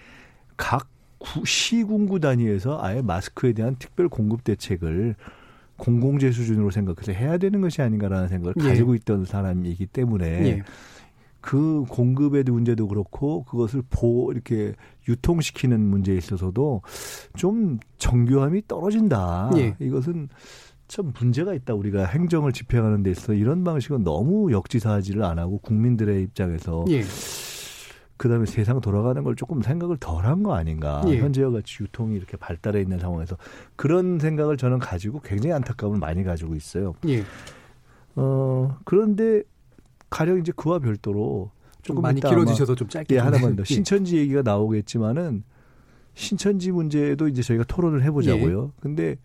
[0.56, 5.14] 각 구, 시군구 단위에서 아예 마스크에 대한 특별 공급 대책을
[5.76, 8.68] 공공재 수준으로 생각해서 해야 되는 것이 아닌가라는 생각을 예.
[8.68, 10.62] 가지고 있던 사람이기 때문에 예.
[11.44, 14.74] 그 공급의 문제도 그렇고 그것을 보 이렇게
[15.06, 16.80] 유통시키는 문제에 있어서도
[17.36, 19.50] 좀 정교함이 떨어진다.
[19.56, 19.76] 예.
[19.78, 20.30] 이것은
[20.88, 21.74] 참 문제가 있다.
[21.74, 27.02] 우리가 행정을 집행하는 데 있어서 이런 방식은 너무 역지사지를 안 하고 국민들의 입장에서 예.
[28.16, 31.02] 그다음에 세상 돌아가는 걸 조금 생각을 덜 한 거 아닌가.
[31.08, 31.18] 예.
[31.18, 33.36] 현재와 같이 유통이 이렇게 발달해 있는 상황에서
[33.76, 36.94] 그런 생각을 저는 가지고 굉장히 안타까움을 많이 가지고 있어요.
[37.06, 37.22] 예.
[38.16, 39.42] 어 그런데
[40.14, 41.50] 가령 이제 그와 별도로
[41.82, 43.64] 조금 많이 길어지셔서 좀 짧게 예, 하나만 더 예.
[43.64, 45.42] 신천지 얘기가 나오겠지만은
[46.14, 48.64] 신천지 문제도 이제 저희가 토론을 해보자고요.
[48.64, 48.80] 예.
[48.80, 49.16] 근데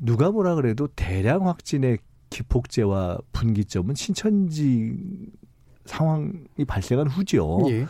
[0.00, 1.98] 누가 뭐라 그래도 대량 확진의
[2.30, 4.96] 기폭제와 분기점은 신천지
[5.84, 7.60] 상황이 발생한 후죠.
[7.68, 7.86] 예.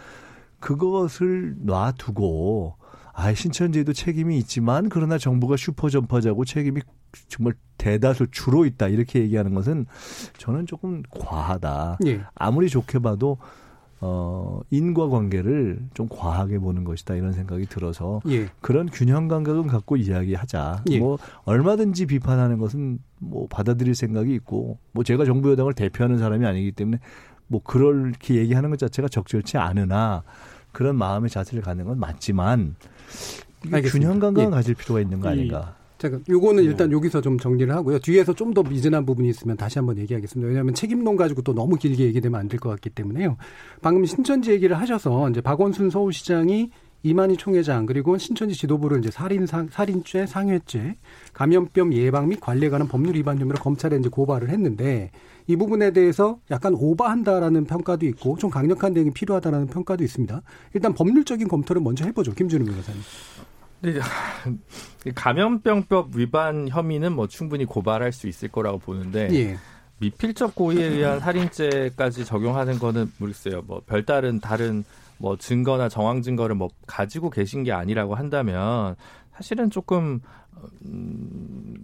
[0.58, 2.74] 그것을 놔두고
[3.12, 6.80] 아 신천지에도 책임이 있지만 그러나 정부가 슈퍼 점퍼자고 책임이
[7.28, 9.86] 정말 대다수 주로 있다 이렇게 얘기하는 것은
[10.38, 11.98] 저는 조금 과하다.
[12.06, 12.20] 예.
[12.34, 13.38] 아무리 좋게 봐도
[14.04, 18.48] 어, 인과관계를 좀 과하게 보는 것이다 이런 생각이 들어서 예.
[18.60, 20.84] 그런 균형 감각은 갖고 이야기하자.
[20.90, 20.98] 예.
[20.98, 26.72] 뭐 얼마든지 비판하는 것은 뭐 받아들일 생각이 있고 뭐 제가 정부 여당을 대표하는 사람이 아니기
[26.72, 26.98] 때문에
[27.46, 30.24] 뭐 그렇게 얘기하는 것 자체가 적절치 않으나
[30.72, 32.74] 그런 마음의 자세를 갖는 건 맞지만
[33.84, 34.50] 균형 감각을 예.
[34.50, 35.76] 가질 필요가 있는 거 아닌가.
[36.02, 36.96] 제가 요거는 일단 네.
[36.96, 38.00] 여기서 좀 정리를 하고요.
[38.00, 40.46] 뒤에서 좀 더 미진한 부분이 있으면 다시 한번 얘기하겠습니다.
[40.48, 43.36] 왜냐하면 책임론 가지고 또 너무 길게 얘기되면 안 될 것 같기 때문에요.
[43.80, 46.70] 방금 신천지 얘기를 하셔서 이제 박원순 서울시장이
[47.04, 50.96] 이만희 총회장 그리고 신천지 지도부를 이제 살인 상, 살인죄, 상해죄,
[51.32, 55.10] 감염병 예방 및 관리에 관한 법률 위반 혐의로 검찰에 이제 고발을 했는데
[55.46, 60.42] 이 부분에 대해서 약간 오버한다라는 평가도 있고 좀 강력한 대응이 필요하다라는 평가도 있습니다.
[60.74, 63.00] 일단 법률적인 검토를 먼저 해보죠, 김준우 변호사님.
[63.82, 64.00] 네,
[65.14, 69.56] 감염병법 위반 혐의는 뭐 충분히 고발할 수 있을 거라고 보는데 예.
[69.98, 73.62] 미필적 고의에 의한 살인죄까지 적용하는 거는 모르겠어요.
[73.62, 74.84] 뭐 별다른 다른
[75.18, 78.96] 뭐 증거나 정황 증거를 뭐 가지고 계신 게 아니라고 한다면
[79.34, 80.20] 사실은 조금
[80.84, 81.76] 음,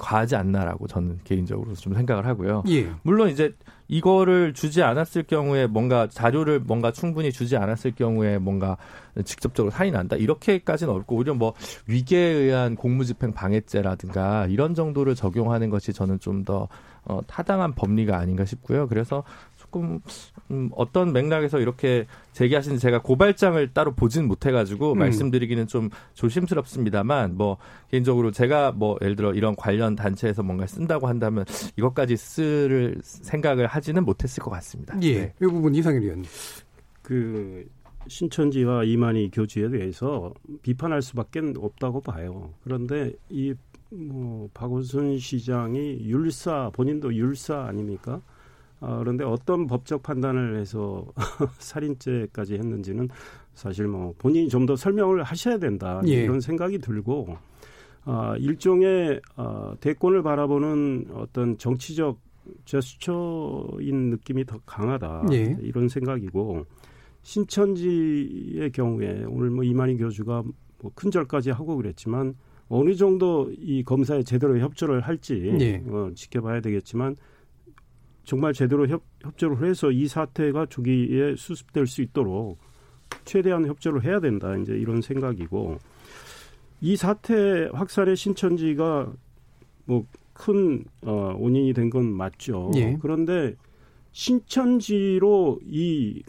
[0.00, 2.64] 과하지 않나라고 저는 개인적으로 좀 생각을 하고요.
[2.68, 2.90] 예.
[3.02, 3.54] 물론 이제
[3.88, 8.76] 이거를 주지 않았을 경우에 뭔가 자료를 뭔가 충분히 주지 않았을 경우에 뭔가
[9.24, 11.54] 직접적으로 사이 난다 이렇게까지는 없고 오히려 뭐
[11.86, 16.68] 위계에 의한 공무집행 방해죄라든가 이런 정도를 적용하는 것이 저는 좀더
[17.06, 18.88] 어, 타당한 법리가 아닌가 싶고요.
[18.88, 19.24] 그래서
[19.74, 20.00] 조금
[20.52, 24.98] 음, 어떤 맥락에서 이렇게 제기하신 제가 고발장을 따로 보진 못해가지고 음.
[24.98, 27.58] 말씀드리기는 좀 조심스럽습니다만 뭐
[27.90, 31.44] 개인적으로 제가 뭐 예를 들어 이런 관련 단체에서 뭔가 쓴다고 한다면
[31.76, 34.96] 이것까지 쓸 생각을 하지는 못했을 것 같습니다.
[35.02, 35.34] 예, 네.
[35.40, 36.24] 이 부분 이상일 의원님.
[37.02, 37.66] 그
[38.06, 40.32] 신천지와 이만희 교주에 대해서
[40.62, 42.52] 비판할 수밖에 없다고 봐요.
[42.62, 48.20] 그런데 이뭐 박원순 시장이 율사 본인도 율사 아닙니까?
[48.80, 51.06] 어, 그런데 어떤 법적 판단을 해서
[51.58, 53.08] 살인죄까지 했는지는
[53.54, 56.24] 사실 뭐 본인이 좀 더 설명을 하셔야 된다 예.
[56.24, 57.36] 이런 생각이 들고
[58.06, 62.18] 어, 일종의 어, 대권을 바라보는 어떤 정치적
[62.64, 65.56] 제스처인 느낌이 더 강하다 예.
[65.62, 66.64] 이런 생각이고
[67.22, 70.42] 신천지의 경우에 오늘 뭐 이만희 교주가
[70.80, 72.34] 뭐 큰절까지 하고 그랬지만
[72.68, 75.82] 어느 정도 이 검사에 제대로 협조를 할지 예.
[75.88, 77.16] 어, 지켜봐야 되겠지만
[78.24, 82.58] 정말 제대로 협, 협조를 해서 이 사태가 조기에 수습될 수 있도록
[83.24, 84.56] 최대한 협조를 해야 된다.
[84.56, 85.78] 이제 이런 생각이고
[86.80, 89.12] 이 사태 확산의 신천지가
[89.86, 92.70] 뭐큰 어, 원인이 된 건 맞죠.
[92.76, 92.98] 예.
[93.00, 93.54] 그런데
[94.12, 96.22] 신천지로 이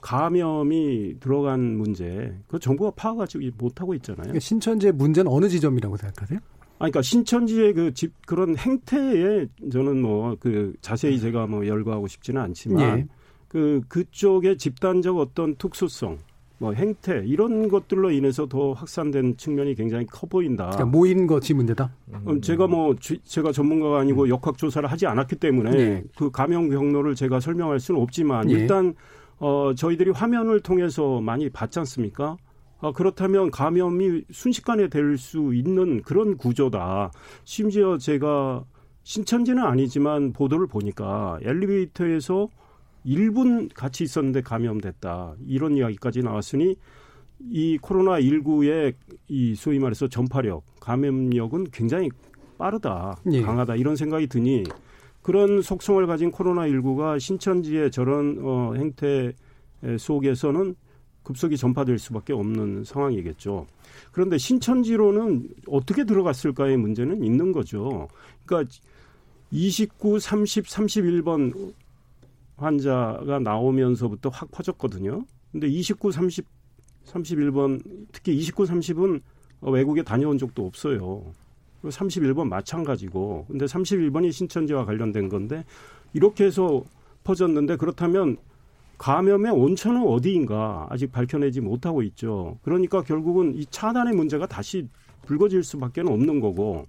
[0.00, 4.22] 감염이 들어간 문제, 그 정부가 파악하지 못하고 있잖아요.
[4.22, 6.40] 그러니까 신천지의 문제는 어느 지점이라고 생각하세요?
[6.82, 12.40] 아, 그러니까 신천지의 그 집 그런 행태에 저는 뭐 그 자세히 제가 뭐 열거하고 싶지는
[12.42, 13.06] 않지만 예.
[13.48, 16.18] 그 그쪽의 집단적 어떤 특수성
[16.58, 20.70] 뭐 행태 이런 것들로 인해서 더 확산된 측면이 굉장히 커 보인다.
[20.70, 21.92] 그러니까 모인 것이 문제다.
[22.26, 24.28] 음, 제가 뭐 제가 전문가가 아니고 음.
[24.28, 26.04] 역학 조사를 하지 않았기 때문에 예.
[26.16, 28.54] 그 감염 경로를 제가 설명할 수는 없지만 예.
[28.54, 28.94] 일단
[29.38, 32.36] 어 저희들이 화면을 통해서 많이 봤지 않습니까?
[32.82, 37.12] 아, 그렇다면 감염이 순식간에 될 수 있는 그런 구조다.
[37.44, 38.64] 심지어 제가
[39.04, 42.48] 신천지는 아니지만 보도를 보니까 엘리베이터에서
[43.06, 45.34] 1분 같이 있었는데 감염됐다.
[45.46, 46.76] 이런 이야기까지 나왔으니
[47.50, 48.94] 이 코로나 19의
[49.28, 52.08] 이 소위 말해서 전파력, 감염력은 굉장히
[52.58, 53.42] 빠르다, 예.
[53.42, 54.64] 강하다 이런 생각이 드니
[55.20, 59.32] 그런 속성을 가진 코로나 19가 신천지의 저런 어, 행태
[59.98, 60.74] 속에서는
[61.22, 63.66] 급속히 전파될 수밖에 없는 상황이겠죠.
[64.10, 68.08] 그런데 신천지로는 어떻게 들어갔을까의 문제는 있는 거죠.
[68.44, 68.72] 그러니까
[69.50, 71.72] 29, 30, 31번
[72.56, 75.24] 환자가 나오면서부터 확 퍼졌거든요.
[75.50, 76.46] 근데 29, 30,
[77.04, 77.82] 31번
[78.12, 79.20] 특히 29, 30은
[79.62, 81.32] 외국에 다녀온 적도 없어요.
[81.82, 83.46] 31번 마찬가지고.
[83.48, 85.64] 근데 31번이 신천지와 관련된 건데
[86.12, 86.82] 이렇게 해서
[87.24, 88.36] 퍼졌는데 그렇다면
[89.02, 92.56] 감염의 온천은 어디인가 아직 밝혀내지 못하고 있죠.
[92.62, 94.86] 그러니까 결국은 이 차단의 문제가 다시
[95.26, 96.86] 불거질 수밖에 없는 거고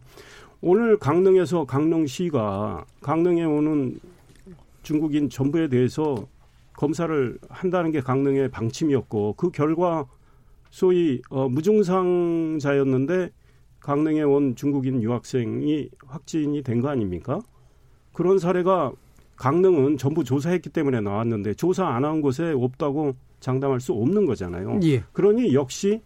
[0.62, 3.99] 오늘 강릉에서 강릉시가 강릉에 오는
[4.84, 6.28] 중국인 전부에 대해서
[6.73, 10.06] 검사를 한다는 게 강릉의 방침이었고 그 결과
[10.69, 13.32] 소위 어, 무증상자였는데
[13.80, 17.41] 강릉에 온 중국인 유학생이 확진이 된 거 아닙니까?
[18.13, 18.91] 그런 사례가
[19.35, 24.79] 강릉은 전부 조사했기 때문에 나왔는데 조사 안 한 곳에 없다고 장담할 수 없는 거잖아요.
[24.83, 25.03] 예.
[25.13, 26.01] 그러니 역시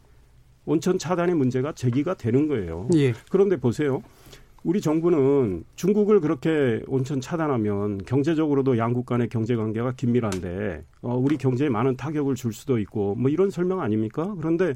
[0.66, 2.88] 온천 차단의 문제가 제기가 되는 거예요.
[2.96, 3.14] 예.
[3.30, 4.02] 그런데 보세요.
[4.64, 11.70] 우리 정부는 중국을 그렇게 온천 차단하면 경제적으로도 양국 간의 경제 관계가 긴밀한데 어, 우리 경제에
[11.70, 14.34] 많은 타격을 줄 수도 있고 뭐 이런 설명 아닙니까?
[14.38, 14.74] 그런데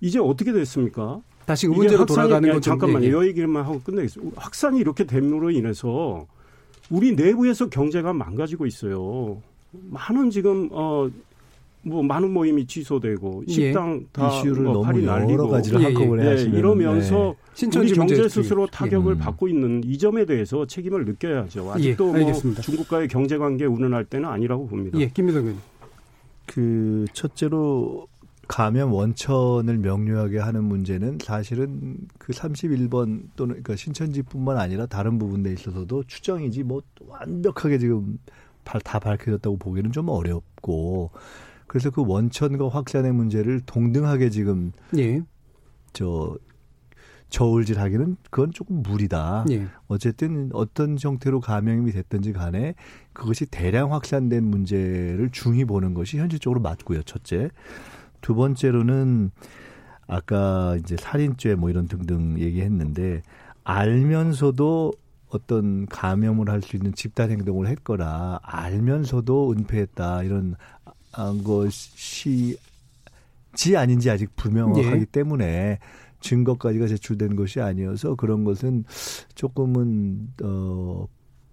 [0.00, 1.20] 이제 어떻게 됐습니까?
[1.46, 3.06] 다시 그 문제로 돌아가는 건 잠깐만요.
[3.06, 3.24] 예, 예.
[3.24, 4.40] 이 얘기만 하고 끝내겠습니다.
[4.40, 6.26] 확산이 이렇게 됨으로 인해서
[6.90, 9.40] 우리 내부에서 경제가 망가지고 있어요.
[9.72, 11.08] 많은 지금 어.
[11.86, 13.52] 뭐 많은 모임이 취소되고 예.
[13.52, 17.94] 식당 다 이슈를 뭐 너무 여러 날리고 가지를 예, 한꺼번에 네, 하시면 이러면서 우리 신천지
[17.94, 18.66] 문제 경제 스스로 예.
[18.70, 19.18] 타격을 음.
[19.18, 21.72] 받고 있는 이 점에 대해서 책임을 느껴야죠.
[21.72, 22.62] 아직도 예, 뭐 알겠습니다.
[22.62, 24.98] 중국과의 경제 관계 운운할 때는 아니라고 봅니다.
[24.98, 25.62] 예, 김미성 의원님.
[26.46, 28.06] 그 첫째로
[28.48, 36.04] 감염 원천을 명료하게 하는 문제는 사실은 그 31번 또는 그러니까 신천지뿐만 아니라 다른 부분에 있어서도
[36.06, 38.18] 추정이지 뭐 완벽하게 지금
[38.64, 41.10] 발- 다 밝혀졌다고 보기는 좀 어렵고
[41.66, 45.22] 그래서 그 원천과 확산의 문제를 동등하게 지금 예.
[45.92, 46.36] 저
[47.30, 49.44] 저울질하기는 그건 조금 무리다.
[49.50, 49.66] 예.
[49.88, 52.74] 어쨌든 어떤 형태로 감염이 됐든지 간에
[53.12, 57.02] 그것이 대량 확산된 문제를 중히 보는 것이 현실적으로 맞고요.
[57.02, 57.50] 첫째.
[58.24, 59.32] 두 번째로는
[60.06, 63.22] 아까 이제 살인죄 뭐 이런 등등 얘기했는데
[63.64, 64.94] 알면서도
[65.28, 70.56] 어떤 감염을 할 수 있는 집단 행동을 했거나 알면서도 은폐했다 이런
[71.12, 72.56] 아, 것이
[73.54, 75.04] 지 아닌지 아직 불명확하기 예.
[75.04, 75.78] 때문에
[76.20, 78.84] 증거까지가 제출된 것이 아니어서 그런 것은
[79.34, 81.06] 조금은 어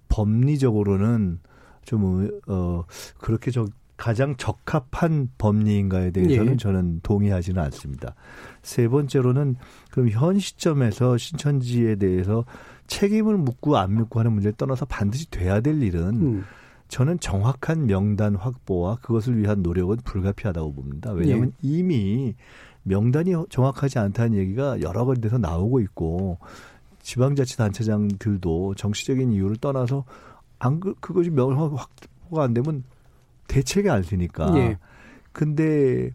[0.08, 1.40] 법리적으로는
[1.84, 2.86] 좀 어
[3.18, 3.66] 그렇게 저
[4.02, 6.58] 가장 적합한 법리인가에 대해서는 예.
[6.58, 8.16] 저는 동의하지는 않습니다.
[8.64, 9.58] 세 번째로는
[9.92, 12.44] 그럼 현 시점에서 신천지에 대해서
[12.88, 16.44] 책임을 묻고 안 묻고 하는 문제를 떠나서 반드시 돼야 될 일은 음.
[16.88, 21.12] 저는 정확한 명단 확보와 그것을 위한 노력은 불가피하다고 봅니다.
[21.12, 21.70] 왜냐하면 예.
[21.70, 22.34] 이미
[22.82, 26.40] 명단이 정확하지 않다는 얘기가 여러 군데서 나오고 있고
[27.04, 30.06] 지방자치단체장들도 정치적인 이유를 떠나서
[30.58, 32.84] 안 그- 그것이 명확 확보가 안 되면
[33.52, 34.54] 대책이 안 되니까.
[34.58, 34.78] 예.
[35.34, 36.12] 근데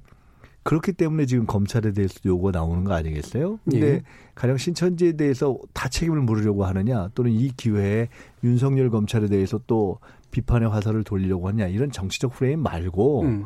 [0.62, 3.58] 그렇기 때문에 지금 검찰에 대해서 요구가 나오는 거 아니겠어요?
[3.64, 4.02] 근데 예.
[4.34, 8.08] 가령 신천지에 대해서 다 책임을 물으려고 하느냐 또는 이 기회에
[8.42, 9.98] 윤석열 검찰에 대해서 또
[10.32, 13.44] 비판의 화살을 돌리려고 하냐 이런 정치적 프레임 말고 음.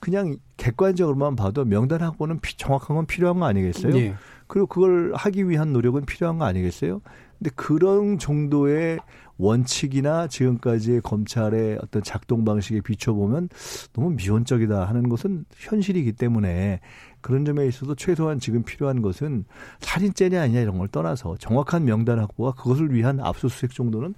[0.00, 3.96] 그냥 객관적으로만 봐도 명단 확보는 피- 정확한 건 필요한 거 아니겠어요?
[3.96, 4.14] 예.
[4.46, 7.00] 그리고 그걸 하기 위한 노력은 필요한 거 아니겠어요?
[7.38, 8.98] 근데 그런 정도의
[9.38, 13.48] 원칙이나 지금까지의 검찰의 어떤 작동 방식에 비춰보면
[13.92, 16.80] 너무 미온적이다 하는 것은 현실이기 때문에
[17.20, 19.44] 그런 점에 있어서 최소한 지금 필요한 것은
[19.80, 24.14] 살인죄냐 아니냐 이런 걸 떠나서 정확한 명단 확보와 그것을 위한 압수수색 정도는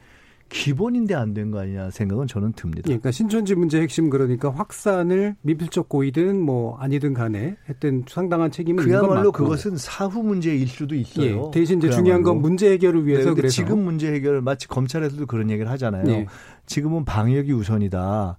[0.48, 2.82] 기본인데 안 된 거 아니냐 생각은 저는 듭니다.
[2.86, 8.84] 예, 그러니까 신천지 문제 핵심 그러니까 확산을 미필적 고의든 뭐 아니든 간에 했던 상당한 책임은
[8.84, 9.32] 그야말로.
[9.32, 11.46] 그것은 사후 문제일 수도 있어요.
[11.46, 12.40] 예, 대신 이제 중요한 건.
[12.40, 16.08] 문제 해결을 네, 위해서 그래서 지금 문제 해결 마치 검찰에서도 그런 얘기를 하잖아요.
[16.08, 16.26] 예.
[16.66, 18.38] 지금은 방역이 우선이다.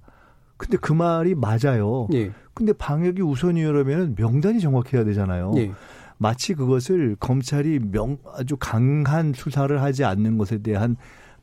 [0.55, 2.07] 근데 그 말이 맞아요.
[2.13, 2.31] 예.
[2.53, 5.53] 근데 방역이 우선이라면 명단이 정확해야 되잖아요.
[5.57, 5.71] 예.
[6.17, 10.95] 마치 그것을 검찰이 명 아주 강한 수사를 하지 않는 것에 대한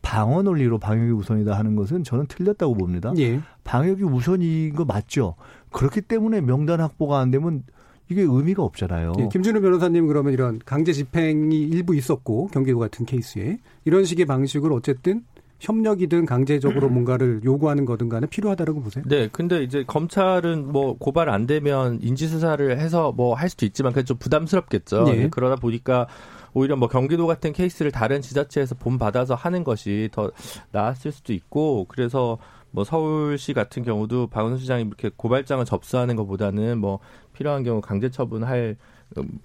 [0.04, 3.12] 방어 논리로 방역이 우선이다 하는 것은 저는 틀렸다고 봅니다.
[3.18, 3.40] 예.
[3.64, 5.34] 방역이 우선인 거 맞죠.
[5.72, 7.64] 그렇기 때문에 명단 확보가 안 되면
[8.10, 9.14] 이게 의미가 없잖아요.
[9.18, 14.74] 예, 김준우 변호사님 그러면 이런 강제 집행이 일부 있었고 경기도 같은 케이스에 이런 식의 방식으로
[14.76, 15.24] 어쨌든
[15.60, 19.04] 협력이든 강제적으로 뭔가를 요구하는 거든 간에 필요하다라고 보세요?
[19.08, 23.92] 네, 근데 이제 검찰은 뭐 고발 안 되면 인지 수사를 해서 뭐 할 수도 있지만
[23.94, 25.04] 그게 좀 부담스럽겠죠.
[25.04, 25.28] 네.
[25.30, 26.06] 그러다 보니까
[26.54, 30.30] 오히려 뭐 경기도 같은 케이스를 다른 지자체에서 본 받아서 하는 것이 더
[30.72, 32.38] 나았을 수도 있고 그래서
[32.70, 37.00] 뭐 서울시 같은 경우도 박원순 시장이 이렇게 고발장을 접수하는 것보다는 뭐
[37.32, 38.76] 필요한 경우 강제 처분할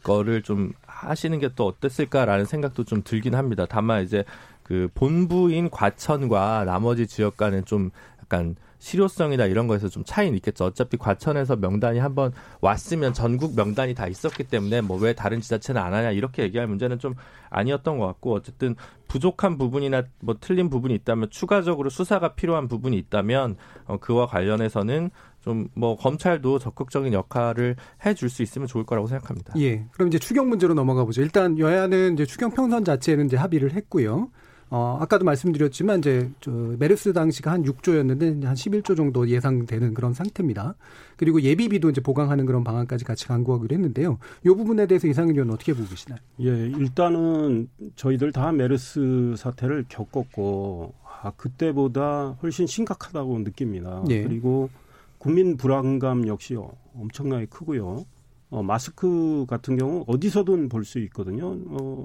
[0.04, 3.66] 거를 좀 하시는 게 또 어땠을까라는 생각도 좀 들긴 합니다.
[3.68, 4.24] 다만 이제
[4.64, 7.90] 그 본부인 과천과 나머지 지역과는 좀
[8.22, 10.66] 약간 실효성이나 이런 거에서 좀 차이는 있겠죠.
[10.66, 15.94] 어차피 과천에서 명단이 한번 왔으면 전국 명단이 다 있었기 때문에 뭐 왜 다른 지자체는 안
[15.94, 17.14] 하냐 이렇게 얘기할 문제는 좀
[17.50, 18.76] 아니었던 것 같고 어쨌든
[19.08, 25.10] 부족한 부분이나 뭐 틀린 부분이 있다면 추가적으로 수사가 필요한 부분이 있다면 어, 그와 관련해서는
[25.42, 29.54] 좀 뭐 검찰도 적극적인 역할을 해줄 수 있으면 좋을 거라고 생각합니다.
[29.58, 29.86] 예.
[29.94, 31.22] 그럼 이제 추경 문제로 넘어가 보죠.
[31.22, 34.30] 일단 여야는 이제 추경 평선 자체는 이제 합의를 했고요.
[34.72, 40.76] 어, 아까도 말씀드렸지만 이제 저 메르스 당시가 한 6조였는데 한 11조 정도 예상되는 그런 상태입니다.
[41.18, 44.20] 그리고 예비비도 이제 보강하는 그런 방안까지 같이 강구하기로 했는데요.
[44.46, 46.20] 이 부분에 대해서 이상일 의원 어떻게 보고 계시나요?
[46.42, 54.04] 예, 일단은 저희들 다 메르스 사태를 겪었고 아, 그때보다 훨씬 심각하다고 느낍니다.
[54.10, 54.24] 예.
[54.24, 54.70] 그리고
[55.18, 56.56] 국민 불안감 역시
[56.96, 58.06] 엄청나게 크고요.
[58.52, 61.58] 어, 마스크 같은 경우 어디서든 볼 수 있거든요.
[61.68, 62.04] 어,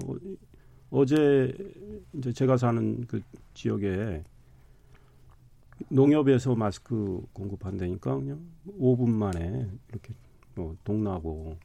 [0.89, 1.53] 어제
[2.13, 3.21] 이제 제가 사는 그
[3.53, 4.23] 지역에
[5.89, 8.39] 농협에서 마스크 공급한다니까 그냥
[8.79, 10.13] 5분 만에 이렇게
[10.55, 11.57] 뭐 동나고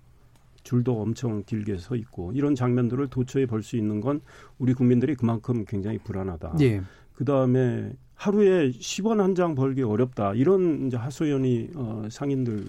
[0.62, 4.20] 줄도 엄청 길게 서 있고 이런 장면들을 도처에 볼 수 있는 건
[4.59, 6.56] 우리 국민들이 그만큼 굉장히 불안하다.
[6.61, 6.83] 예.
[7.14, 10.35] 그 다음에 하루에 10원 한 장 벌기 어렵다.
[10.35, 12.66] 이런 이제 하소연이 어, 상인들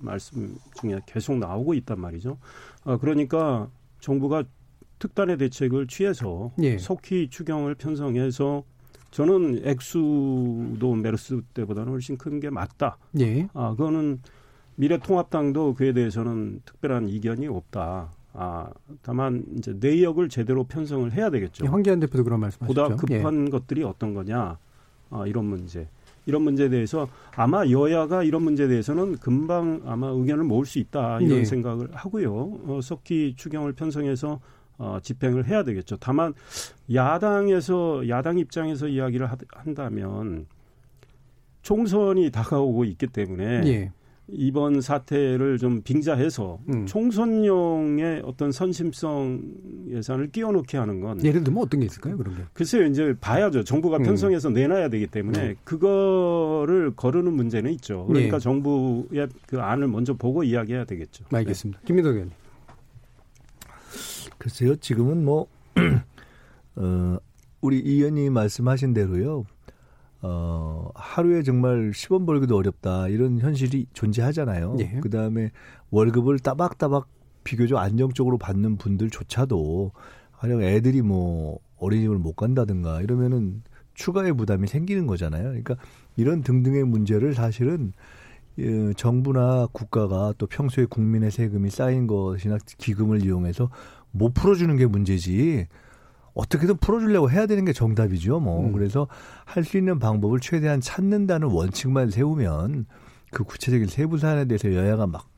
[0.00, 2.38] 말씀 중에 계속 나오고 있단 말이죠.
[2.84, 3.68] 어, 그러니까
[4.00, 4.44] 정부가
[4.98, 6.78] 특단의 대책을 취해서 예.
[6.78, 8.64] 속히 추경을 편성해서
[9.10, 12.98] 저는 액수도 메르스 때보다는 훨씬 큰 게 맞다.
[13.20, 13.48] 예.
[13.54, 14.20] 아, 그거는
[14.76, 18.12] 미래통합당도 그에 대해서는 특별한 이견이 없다.
[18.34, 18.70] 아,
[19.02, 21.66] 다만 이제 내역을 제대로 편성을 해야 되겠죠.
[21.66, 22.88] 황기안 대표도 그런 말씀하셨죠.
[22.88, 24.58] 보다 급한 것들이 어떤 거냐
[25.10, 25.88] 아, 이런 문제
[26.26, 31.38] 이런 문제에 대해서 아마 여야가 이런 문제에 대해서는 금방 아마 의견을 모을 수 있다 이런
[31.38, 31.44] 예.
[31.44, 34.38] 생각을 하고요 어, 속히 추경을 편성해서
[34.78, 36.34] 어, 집행을 해야 되겠죠 다만
[36.92, 40.46] 야당에서 야당 입장에서 이야기를 하, 한다면
[41.62, 43.92] 총선이 다가오고 있기 때문에 예.
[44.30, 46.86] 이번 사태를 좀 빙자해서 음.
[46.86, 49.40] 총선용의 어떤 선심성
[49.88, 52.16] 예산을 끼워넣게 하는 건 예를 들면 어떤 게 있을까요?
[52.16, 52.42] 그런 게.
[52.52, 53.64] 글쎄요, 이제 봐야죠.
[53.64, 54.02] 정부가 음.
[54.02, 55.54] 편성해서 내놔야 되기 때문에 네.
[55.64, 58.04] 그거를 거르는 문제는 있죠.
[58.06, 58.42] 그러니까 네.
[58.42, 61.24] 정부의 그 안을 먼저 보고 이야기해야 되겠죠.
[61.32, 61.80] 알겠습니다.
[61.86, 62.32] 김민석 의원님.
[64.48, 65.46] 글쎄요, 지금은 뭐,
[66.76, 67.18] 어,
[67.60, 69.44] 우리 이 의원님이 말씀하신 대로요,
[70.22, 74.78] 어, 하루에 정말 10원 벌기도 어렵다, 이런 현실이 존재하잖아요.
[74.80, 75.00] 예.
[75.02, 75.50] 그 다음에
[75.90, 77.08] 월급을 따박따박
[77.44, 79.92] 비교적 안정적으로 받는 분들조차도,
[80.32, 85.42] 가령 애들이 뭐, 어린이집을 못 간다든가, 이러면은 추가의 부담이 생기는 거잖아요.
[85.44, 85.76] 그러니까
[86.16, 87.92] 이런 등등의 문제를 사실은
[88.58, 93.70] 예, 정부나 국가가 또 평소에 국민의 세금이 쌓인 것이나 기금을 이용해서
[94.10, 95.66] 못 풀어주는 게 문제지
[96.34, 98.40] 어떻게든 풀어주려고 해야 되는 게 정답이죠.
[98.40, 98.72] 뭐 음.
[98.72, 99.08] 그래서
[99.44, 102.86] 할 수 있는 방법을 최대한 찾는다는 원칙만 세우면
[103.32, 105.28] 그 구체적인 세부 사안에 대해서 여야가 막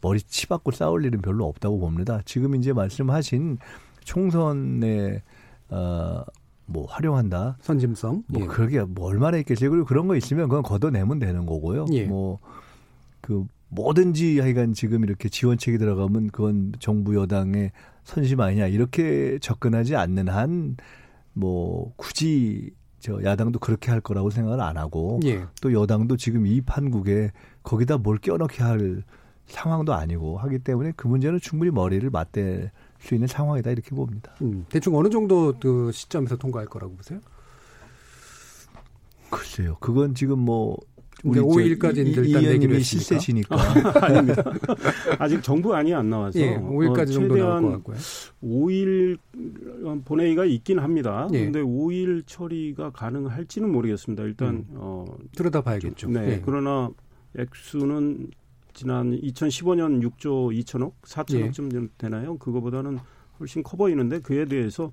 [0.00, 2.20] 머리 치받고 싸울 일은 별로 없다고 봅니다.
[2.24, 3.58] 지금 이제 말씀하신
[4.04, 5.22] 총선에
[5.68, 6.22] 어,
[6.66, 7.58] 뭐 활용한다.
[7.60, 8.22] 선심성.
[8.28, 8.46] 뭐 예.
[8.46, 9.70] 그게 뭐 얼마나 있겠어요.
[9.70, 11.86] 그리고 그런 거 있으면 그건 걷어내면 되는 거고요.
[11.92, 12.04] 예.
[12.04, 17.72] 뭐그 뭐든지 하여간 지금 이렇게 지원책이 들어가면 그건 정부 여당의
[18.04, 20.76] 선심 아니냐 이렇게 접근하지 않는 한
[21.32, 25.44] 뭐 굳이 저 야당도 그렇게 할 거라고 생각을 안 하고 예.
[25.62, 29.02] 또 여당도 지금 이 판국에 거기다 뭘 껴넣게 할
[29.46, 34.34] 상황도 아니고 하기 때문에 그 문제는 충분히 머리를 맞댈 수 있는 상황이다 이렇게 봅니다.
[34.42, 37.20] 음, 대충 어느 정도 그 시점에서 통과할 거라고 보세요?
[39.30, 39.76] 글쎄요.
[39.80, 40.76] 그건 지금 뭐
[41.22, 42.82] 저 5일까지는 이- 일단 이 내기로 의원님이 했으니까.
[42.82, 43.56] 실세시니까
[44.06, 44.44] 아닙니다.
[45.18, 47.96] 아직 정부 안이 안 나와서 예, 5일까지 어, 정도 나올 것 최대한 같고요.
[48.42, 49.18] 5일
[50.04, 51.28] 본회의가 있긴 합니다.
[51.32, 51.38] 예.
[51.40, 54.22] 그런데 5일 처리가 가능할지는 모르겠습니다.
[54.24, 54.64] 일단 음.
[54.74, 55.04] 어,
[55.36, 56.08] 들여다봐야겠죠.
[56.10, 56.32] 네.
[56.32, 56.42] 예.
[56.44, 56.90] 그러나
[57.38, 58.28] 액수는
[58.72, 62.38] 지난 2015년 6조 2천억, 4천억쯤 되나요?
[62.38, 62.98] 그거보다는
[63.38, 64.92] 훨씬 커 보이는데 그에 대해서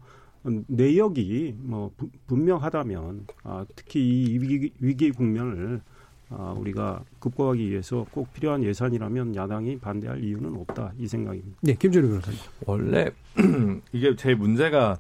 [0.67, 5.81] 내역이 뭐 부- 분명하다면 아, 특히 이 위기, 위기 국면을
[6.29, 11.57] 아, 우리가 극복하기 위해서 꼭 필요한 예산이라면 야당이 반대할 이유는 없다 이 생각입니다.
[11.61, 12.39] 네, 김준우 변호사님.
[12.65, 13.09] 원래
[13.93, 14.97] 이게 제일 문제가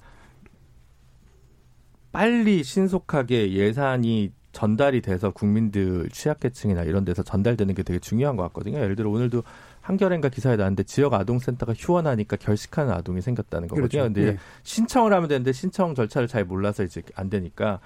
[2.11, 8.79] 빨리 신속하게 예산이 전달이 돼서 국민들 취약계층이나 이런 데서 전달되는 게 되게 중요한 것 같거든요.
[8.79, 9.43] 예를 들어 오늘도
[9.81, 14.01] 한겨레인가 기사에 나왔는데 지역 아동센터가 휴원하니까 결식하는 아동이 생겼다는 거거든요.
[14.01, 14.13] 그렇죠.
[14.13, 14.37] 근데 네.
[14.63, 17.79] 신청을 하면 되는데 신청 절차를 잘 몰라서 이제 안 되니까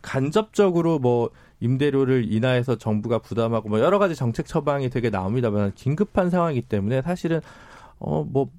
[0.00, 1.30] 간접적으로 뭐
[1.62, 7.40] 임대료를 인하해서 정부가 부담하고 뭐 여러 가지 정책 처방이 되게 나옵니다만 긴급한 상황이기 때문에 사실은
[7.98, 8.50] 어뭐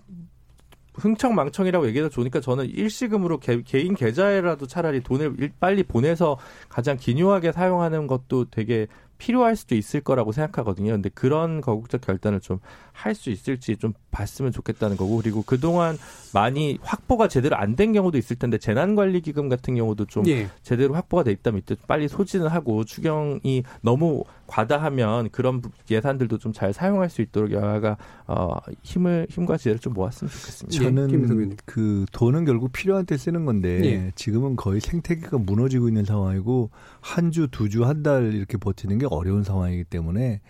[0.95, 6.37] 흥청망청이라고 얘기해서 좋으니까 저는 일시금으로 개, 인 계좌에라도 차라리 돈을 일- 빨리 보내서
[6.69, 8.87] 가장 기묘하게 사용하는 것도 되게
[9.17, 10.91] 필요할 수도 있을 거라고 생각하거든요.
[10.91, 12.59] 근데 그런 거국적 결단을 좀
[12.93, 15.97] 할 수 있을지 좀 봤으면 좋겠다는 거고 그리고 그동안
[16.33, 20.47] 많이 확보가 제대로 안 된 경우도 있을 텐데 재난관리기금 같은 경우도 좀 예.
[20.61, 26.53] 제대로 확보가 돼 있다면 이때 빨리 소진을 하고 추경이 너무 과다하면 그런 부- 예산들도 좀
[26.53, 30.79] 잘 사용할 수 있도록 여야가 어, 힘을 힘과 지혜를 좀 모았으면 좋겠습니다.
[30.83, 31.57] 예, 저는 의원님.
[31.65, 34.11] 그 돈은 결국 필요한 때 쓰는 건데 예.
[34.13, 36.69] 지금은 거의 생태계가 무너지고 있는 상황이고
[37.01, 40.41] 한 주, 두 주, 한 달 이렇게 버티는 게 어려운 상황이기 때문에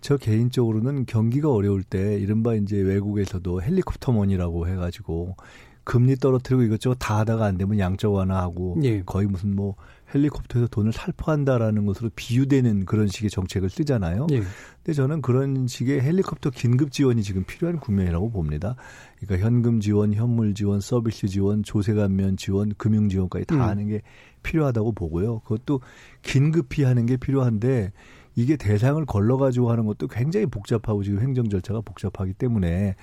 [0.00, 5.36] 저 개인적으로는 경기가 어려울 때 이른바 이제 외국에서도 헬리콥터먼이라고 해가지고
[5.84, 9.02] 금리 떨어뜨리고 이것저것 다 하다가 안 되면 양적 완화하고 예.
[9.02, 9.74] 거의 무슨 뭐
[10.14, 14.26] 헬리콥터에서 돈을 살포한다라는 것으로 비유되는 그런 식의 정책을 쓰잖아요.
[14.30, 14.42] 예.
[14.76, 18.76] 근데 저는 그런 식의 헬리콥터 긴급 지원이 지금 필요한 국면이라고 봅니다.
[19.18, 23.60] 그러니까 현금 지원, 현물 지원, 서비스 지원, 조세 감면 지원, 금융 지원까지 다 음.
[23.62, 24.02] 하는 게
[24.42, 25.40] 필요하다고 보고요.
[25.40, 25.80] 그것도
[26.22, 27.92] 긴급히 하는 게 필요한데
[28.40, 32.94] 이게 대상을 걸러 가지고 하는 것도 굉장히 복잡하고 지금 행정 절차가 복잡하기 때문에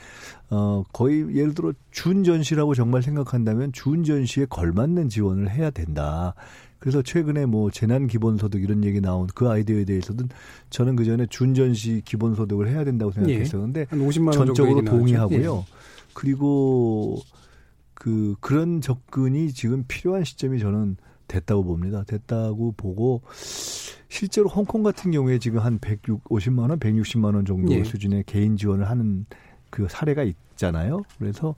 [0.49, 6.33] 어 거의 예를 들어 준전시라고 정말 생각한다면 준전시에 걸맞는 지원을 해야 된다.
[6.79, 10.29] 그래서 최근에 뭐 재난 기본소득 이런 얘기 나온 그 아이디어에 대해서는
[10.71, 14.85] 저는 그 전에 준전시 기본소득을 해야 된다고 생각했었는데 한 50만 원 정도 전적으로.
[14.85, 15.65] 동의하고요.
[16.13, 17.19] 그리고
[17.93, 20.97] 그 그런 접근이 지금 필요한 시점이 저는
[21.27, 22.03] 됐다고 봅니다.
[22.03, 23.21] 됐다고 보고
[24.07, 27.83] 실제로 홍콩 같은 경우에 지금 한 150만 원, 160만 원 정도 예.
[27.83, 29.25] 수준의 개인 지원을 하는
[29.69, 31.03] 그 사례가 있잖아요.
[31.19, 31.55] 그래서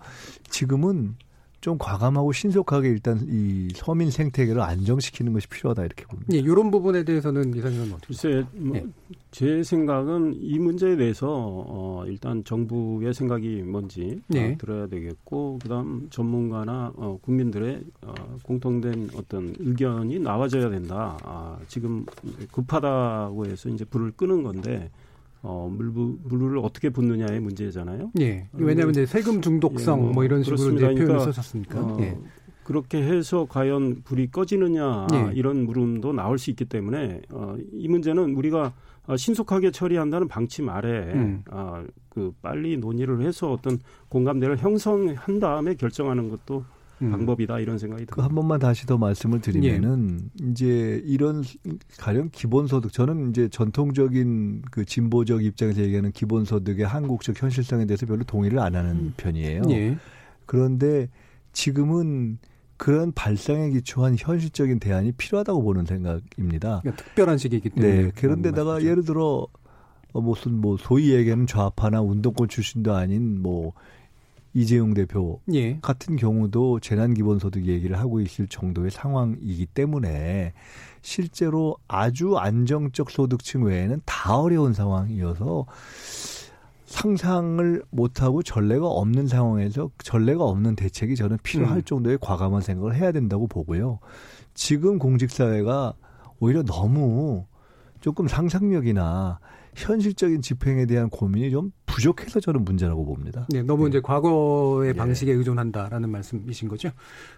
[0.50, 1.16] 지금은
[1.62, 6.34] 좀 과감하고 신속하게 일단 이 서민 생태계를 안정시키는 것이 필요하다 이렇게 봅니다.
[6.34, 8.86] 예, 이런 부분에 대해서는 이사님은 어떻게 글쎄, 뭐, 네.
[9.32, 14.54] 제 생각은 이 문제에 대해서 어, 일단 정부의 생각이 뭔지 네.
[14.54, 21.18] 어, 들어야 되겠고, 그다음 전문가나 어, 국민들의 어, 공통된 어떤 의견이 나와줘야 된다.
[21.24, 22.06] 아, 지금
[22.52, 24.90] 급하다고 해서 이제 불을 끄는 건데
[25.42, 25.90] 어, 물,
[26.24, 28.12] 물을 어떻게 붓느냐의 문제잖아요.
[28.20, 28.48] 예.
[28.54, 30.80] 왜냐하면 이제 세금 중독성 예, 뭐 뭐 이런 식으로 이제.
[30.82, 31.80] 표현을 그러니까, 썼었으니까.
[31.80, 32.18] 어, 예.
[32.66, 35.32] 그렇게 해서 과연 불이 꺼지느냐 예.
[35.34, 38.74] 이런 물음도 나올 수 있기 때문에 어, 이 문제는 우리가
[39.08, 41.44] 어, 신속하게 처리한다는 방침 아래 음.
[41.50, 43.80] 아, 그 빨리 논의를 해서 어떤
[44.10, 46.64] 공감대를 형성한 다음에 결정하는 것도
[47.02, 47.12] 음.
[47.12, 48.24] 방법이다 이런 생각이 그 듭니다.
[48.24, 50.50] 한 번만 다시 더 말씀을 드리면은 예.
[50.50, 51.44] 이제 이런
[51.98, 58.60] 가령 기본소득 저는 이제 전통적인 그 진보적 입장에서 얘기하는 기본소득의 한국적 현실성에 대해서 별로 동의를
[58.60, 59.14] 안 하는 음.
[59.18, 59.62] 편이에요.
[59.70, 59.98] 예.
[60.46, 61.10] 그런데
[61.54, 62.40] 지금은
[62.78, 66.80] 그런 발상에 기초한 현실적인 대안이 필요하다고 보는 생각입니다.
[66.82, 68.04] 그러니까 특별한 시기이기 때문에.
[68.04, 68.12] 네.
[68.16, 68.90] 그런데다가 말씀이죠.
[68.90, 69.48] 예를 들어
[70.14, 73.74] 어, 무슨 뭐 소위 얘기하는 좌파나 운동권 출신도 아닌 뭐
[74.54, 75.80] 이재용 대표 예.
[75.82, 80.54] 같은 경우도 재난기본소득 얘기를 하고 있을 정도의 상황이기 때문에
[81.02, 85.66] 실제로 아주 안정적 소득층 외에는 다 어려운 상황이어서
[86.86, 91.84] 상상을 못하고 전례가 없는 상황에서 전례가 없는 대책이 저는 필요할 음.
[91.84, 94.00] 정도의 과감한 생각을 해야 된다고 보고요.
[94.56, 95.94] 지금 공직사회가
[96.40, 97.46] 오히려 너무
[98.02, 99.40] 조금 상상력이나
[99.76, 103.46] 현실적인 집행에 대한 고민이 좀 부족해서 저는 문제라고 봅니다.
[103.50, 104.94] 네, 너무 이제 과거의 예.
[104.94, 106.90] 방식에 의존한다라는 말씀이신 거죠?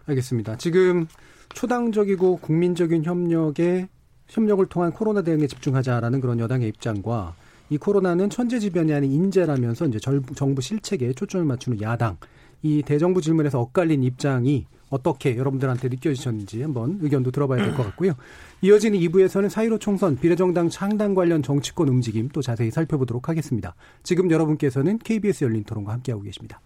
[0.06, 0.58] 알겠습니다.
[0.58, 1.08] 지금
[1.56, 3.88] 초당적이고 국민적인 협력에
[4.28, 7.36] 협력을 통한 코로나 대응에 집중하자라는 그런 여당의 입장과
[7.70, 12.18] 이 코로나는 천재지변이 아닌 인재라면서 이제 절- 정부 실책에 초점을 맞추는 야당
[12.62, 18.14] 이 대정부 질문에서 엇갈린 입장이 어떻게 여러분들한테 느껴지셨는지 한번 의견도 들어봐야 될 것 같고요.
[18.62, 23.74] 이어지는 2부에서는 4.15 총선 비례정당 창당 관련 정치권 움직임 또 자세히 살펴보도록 하겠습니다.
[24.04, 26.60] 지금 여러분께서는 KBS 열린 토론과 함께하고 계십니다.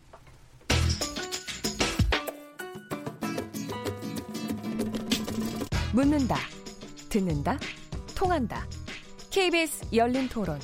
[5.94, 6.36] 묻는다,
[7.10, 7.58] 듣는다,
[8.16, 8.66] 통한다.
[9.32, 10.60] KBS 열린 토론.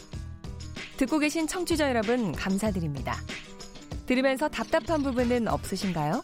[0.97, 3.15] 듣고 계신 청취자 여러분, 감사드립니다.
[4.05, 6.23] 들으면서 답답한 부분은 없으신가요?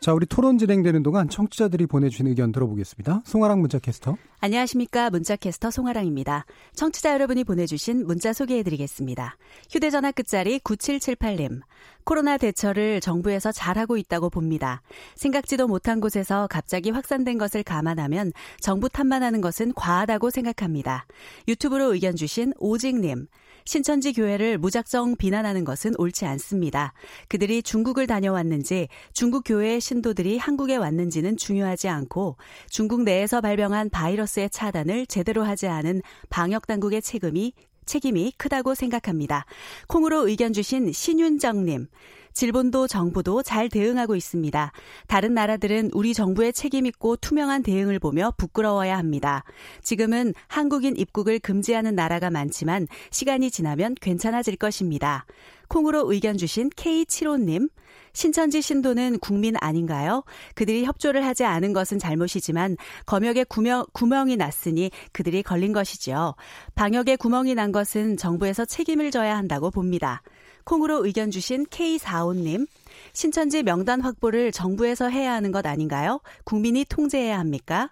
[0.00, 3.20] 자, 우리 토론 진행되는 동안 청취자들이 보내주신 의견 들어보겠습니다.
[3.26, 4.16] 송아랑 문자캐스터.
[4.40, 5.10] 안녕하십니까.
[5.10, 6.46] 문자캐스터 송아랑입니다.
[6.74, 9.36] 청취자 여러분이 보내주신 문자 소개해드리겠습니다.
[9.70, 11.60] 휴대전화 끝자리 9778님.
[12.04, 14.80] 코로나 대처를 정부에서 잘하고 있다고 봅니다.
[15.16, 21.04] 생각지도 못한 곳에서 갑자기 확산된 것을 감안하면 정부 탓만 하는 것은 과하다고 생각합니다.
[21.46, 23.26] 유튜브로 의견 주신 오직님.
[23.64, 26.92] 신천지 교회를 무작정 비난하는 것은 옳지 않습니다.
[27.28, 32.36] 그들이 중국을 다녀왔는지 중국 교회의 신도들이 한국에 왔는지는 중요하지 않고
[32.68, 37.52] 중국 내에서 발병한 바이러스의 차단을 제대로 하지 않은 방역 당국의 책임이
[37.86, 39.46] 책임이 크다고 생각합니다.
[39.88, 41.88] 콩으로 의견 주신 신윤정님.
[42.32, 44.72] 질본도 정부도 잘 대응하고 있습니다.
[45.06, 49.44] 다른 나라들은 우리 정부의 책임있고 투명한 대응을 보며 부끄러워야 합니다.
[49.82, 55.26] 지금은 한국인 입국을 금지하는 나라가 많지만 시간이 지나면 괜찮아질 것입니다.
[55.68, 57.70] 콩으로 의견 주신 K75님.
[58.12, 60.24] 신천지 신도는 국민 아닌가요?
[60.54, 62.76] 그들이 협조를 하지 않은 것은 잘못이지만
[63.06, 66.34] 검역에 구명, 구멍이 났으니 그들이 걸린 것이지요.
[66.74, 70.22] 방역에 구멍이 난 것은 정부에서 책임을 져야 한다고 봅니다.
[70.70, 72.68] 콩으로 의견 주신 K45님.
[73.12, 76.20] 신천지 명단 확보를 정부에서 해야 하는 것 아닌가요?
[76.44, 77.90] 국민이 통제해야 합니까?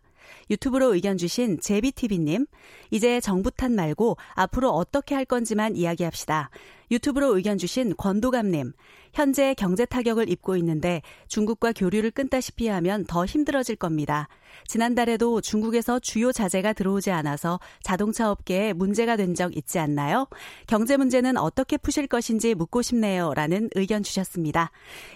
[0.51, 2.46] 유튜브로 의견 주신 제비TV님,
[2.90, 6.51] 이제 정부 탓 말고 앞으로 어떻게 할 건지만 이야기합시다.
[6.90, 8.72] 유튜브로 의견 주신 권도감님,
[9.12, 14.28] 현재 경제 타격을 입고 있는데 중국과 교류를 끊다시피 하면 더 힘들어질 겁니다.
[14.66, 20.26] 지난달에도 중국에서 주요 자재가 들어오지 않아서 자동차 업계에 문제가 된 적 있지 않나요?
[20.66, 23.34] 경제 문제는 어떻게 푸실 것인지 묻고 싶네요.
[23.34, 24.70] 라는 의견 주셨습니다.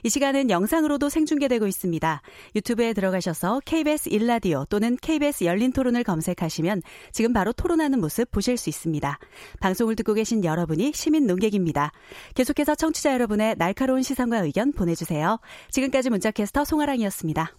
[0.04, 2.22] 이 시간은 영상으로도 생중계되고 있습니다.
[2.54, 8.68] 유튜브에 들어가셔서 KBS 일라디오 또는 KBS 열린 토론을 검색하시면 지금 바로 토론하는 모습 보실 수
[8.68, 9.18] 있습니다.
[9.60, 11.92] 방송을 듣고 계신 여러분이 시민 농객입니다.
[12.34, 15.38] 계속해서 청취자 여러분의 날카로운 시선과 의견 보내주세요.
[15.70, 17.52] 지금까지 문자캐스터 송아랑이었습니다.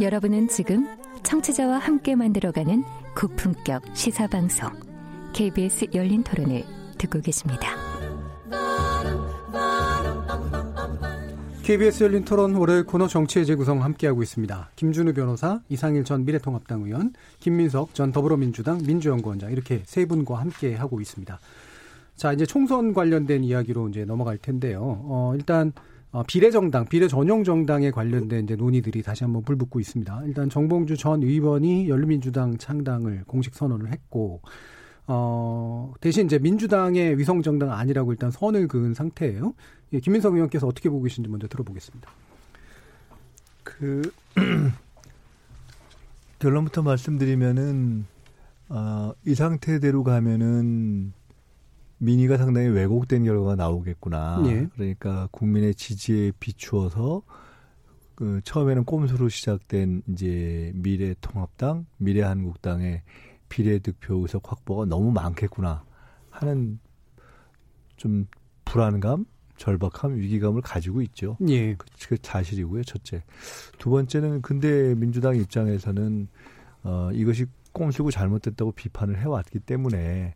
[0.00, 0.86] 여러분은 지금
[1.22, 2.84] 청취자와 함께 만들어가는
[3.16, 4.70] 고품격 시사방송
[5.32, 6.64] KBS 열린 토론을
[6.98, 7.91] 듣고 계십니다.
[11.62, 14.70] KBS 열린 토론 월요일 코너 정치의 재구성 함께하고 있습니다.
[14.74, 21.38] 김준우 변호사, 이상일 전 미래통합당 의원, 김민석 전 더불어민주당 민주연구원장 이렇게 세 분과 함께하고 있습니다.
[22.16, 24.80] 자, 이제 총선 관련된 이야기로 이제 넘어갈 텐데요.
[24.82, 25.72] 어, 일단
[26.10, 30.22] 어, 비례정당, 비례 전용 정당에 관련된 이제 논의들이 다시 한번 불붙고 있습니다.
[30.26, 34.42] 일단 정봉주 전 의원이 열린민주당 창당을 공식 선언을 했고,
[35.14, 39.52] 어, 대신 이제 민주당의 위성정당 아니라고 일단 선을 그은 상태예요.
[39.92, 42.10] 예, 김민석 의원께서 어떻게 보고 계신지 먼저 들어보겠습니다.
[43.62, 44.10] 그,
[46.38, 48.06] 결론부터 말씀드리면은,
[48.70, 51.12] 어, 이 상태대로 가면은
[51.98, 54.42] 민의가 상당히 왜곡된 결과가 나오겠구나.
[54.46, 54.66] 예.
[54.74, 57.22] 그러니까 국민의 지지에 비추어서
[58.14, 63.02] 그 처음에는 꼼수로 시작된 이제 미래통합당, 미래한국당의
[63.52, 65.84] 비례득표 의석 확보가 너무 많겠구나
[66.30, 66.78] 하는
[67.96, 68.26] 좀
[68.64, 69.26] 불안감,
[69.58, 71.36] 절박함, 위기감을 가지고 있죠.
[71.48, 71.74] 예.
[71.74, 72.82] 그, 그 사실이고요.
[72.84, 73.22] 첫째.
[73.78, 76.28] 두 번째는 근데 민주당 입장에서는
[76.84, 80.34] 어 이것이 꼼수고 잘못됐다고 비판을 해왔기 때문에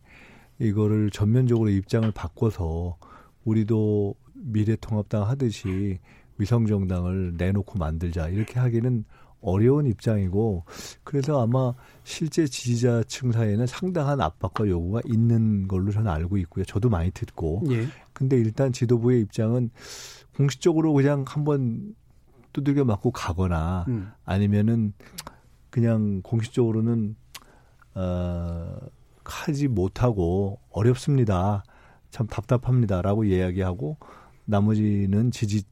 [0.59, 2.99] 이거를 전면적으로 입장을 바꿔서
[3.47, 6.01] 우리도 미래통합당 하듯이
[6.37, 9.07] 위성정당을 내놓고 만들자 이렇게 하기는
[9.41, 10.65] 어려운 입장이고
[11.05, 11.75] 그래서 아마
[12.05, 16.65] 실제 지지자층 사이에는 상당한 압박과 요구가 있는 걸로 저는 알고 있고요.
[16.65, 17.63] 저도 많이 듣고.
[17.71, 17.87] 예.
[18.13, 19.71] 근데 일단 지도부의 입장은
[20.37, 21.95] 공식적으로 그냥 한번
[22.53, 24.11] 두들겨 맞고 가거나 음.
[24.25, 24.93] 아니면은
[25.71, 27.17] 그냥 공식적으로는
[27.95, 28.79] 어
[29.25, 31.65] 하지 못하고 어렵습니다.
[32.11, 33.99] 참 답답합니다라고 이야기하고
[34.45, 35.65] 나머지는 지지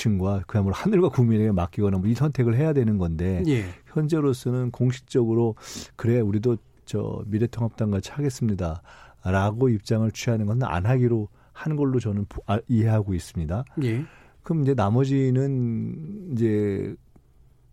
[0.00, 3.64] 층과 그야말로 하늘과 국민에게 맡기거나 뭐 이 선택을 해야 되는 건데 예.
[3.86, 5.54] 현재로서는 공식적으로
[5.96, 12.58] 그래 우리도 저 미래통합당 같이 하겠습니다라고 입장을 취하는 것은 안 하기로 하는 걸로 저는 아,
[12.66, 13.64] 이해하고 있습니다.
[13.84, 14.04] 예.
[14.42, 16.94] 그럼 이제 나머지는 이제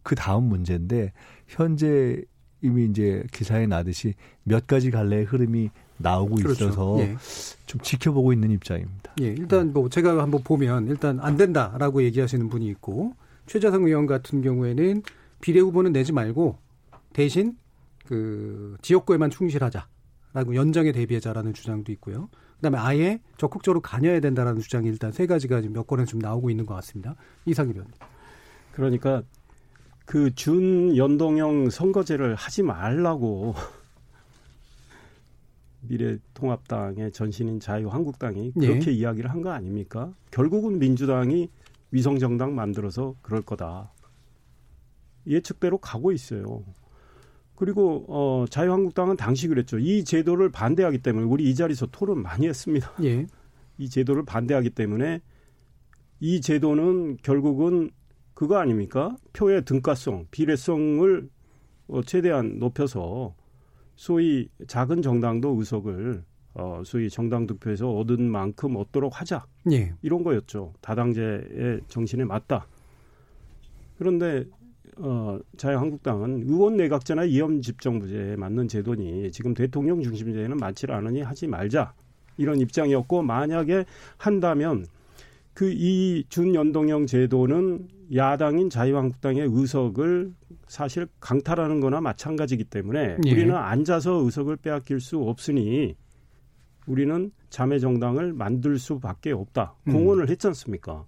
[0.03, 1.13] 그 다음 문제인데
[1.47, 2.21] 현재
[2.61, 4.13] 이미 이제 기사에 나듯이
[4.43, 6.65] 몇 가지 갈래의 흐름이 나오고 그렇죠.
[6.65, 7.15] 있어서 예.
[7.65, 9.13] 좀 지켜보고 있는 입장입니다.
[9.21, 13.13] 예, 일단 뭐 제가 한번 보면 일단 안 된다라고 얘기하시는 분이 있고
[13.45, 15.03] 최재성 의원 같은 경우에는
[15.41, 16.57] 비례 후보는 내지 말고
[17.13, 17.57] 대신
[18.05, 19.87] 그 지역구에만 충실하자.
[20.33, 22.29] 라고 연정에 대비하자라는 주장도 있고요.
[22.57, 26.65] 그다음에 아예 적극적으로 가녀야 된다라는 주장이 일단 세 가지가 지금 몇 건에서 좀 나오고 있는
[26.65, 27.15] 것 같습니다.
[27.45, 27.87] 이상일 의원.
[28.71, 29.23] 그러니까
[30.05, 33.55] 그 준연동형 선거제를 하지 말라고
[35.87, 38.95] 미래통합당의 전신인 자유한국당이 그렇게 예.
[38.95, 40.13] 이야기를 한 거 아닙니까?
[40.31, 41.49] 결국은 민주당이
[41.91, 43.91] 위성정당 만들어서 그럴 거다.
[45.25, 46.63] 예측대로 가고 있어요.
[47.55, 49.79] 그리고 어 자유한국당은 당시 그랬죠.
[49.79, 52.91] 이 제도를 반대하기 때문에 우리 이 자리에서 토론 많이 했습니다.
[53.03, 53.25] 예.
[53.77, 55.21] 이 제도를 반대하기 때문에
[56.19, 57.91] 이 제도는 결국은
[58.33, 59.15] 그거 아닙니까?
[59.33, 61.29] 표의 등가성, 비례성을
[61.87, 63.33] 어 최대한 높여서
[63.97, 66.23] 소위 작은 정당도 의석을
[66.53, 69.45] 어 소위 정당 득표에서 얻은 만큼 얻도록 하자.
[69.71, 69.93] 예.
[70.01, 70.73] 이런 거였죠.
[70.81, 72.65] 다당제의 정신에 맞다.
[73.97, 74.45] 그런데
[74.97, 81.93] 어, 자유한국당은 의원 내각제나 이념 집정부제에 맞는 제도니 지금 대통령 중심제는 맞지 않으니 하지 말자
[82.37, 83.85] 이런 입장이었고 만약에
[84.17, 84.85] 한다면
[85.53, 90.33] 그 이 준연동형 제도는 야당인 자유한국당의 의석을
[90.67, 93.31] 사실 강탈하는 거나 마찬가지이기 때문에 예.
[93.31, 95.95] 우리는 앉아서 의석을 빼앗길 수 없으니
[96.85, 99.75] 우리는 자매 정당을 만들 수밖에 없다.
[99.87, 99.93] 음.
[99.93, 101.05] 공언을 했지 않습니까?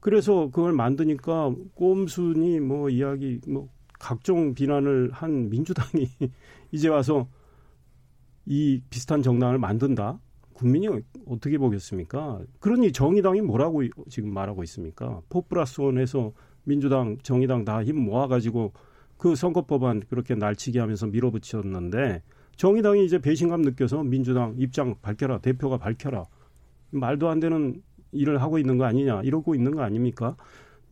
[0.00, 3.68] 그래서 그걸 만드니까 꼼순이 뭐 이야기 뭐
[3.98, 6.08] 각종 비난을 한 민주당이
[6.72, 7.28] 이제 와서
[8.46, 10.18] 이 비슷한 정당을 만든다.
[10.60, 10.88] 국민이
[11.26, 12.40] 어떻게 보겠습니까?
[12.60, 15.22] 그러니 정의당이 뭐라고 지금 말하고 있습니까?
[15.30, 16.32] 포 플러스 원에서
[16.64, 18.74] 민주당, 정의당 다 힘 모아가지고
[19.16, 22.22] 그 선거법안 그렇게 날치기 하면서 밀어붙였는데
[22.56, 26.24] 정의당이 이제 배신감 느껴서 민주당 입장 밝혀라, 대표가 밝혀라.
[26.90, 27.80] 말도 안 되는
[28.12, 30.36] 일을 하고 있는 거 아니냐 이러고 있는 거 아닙니까?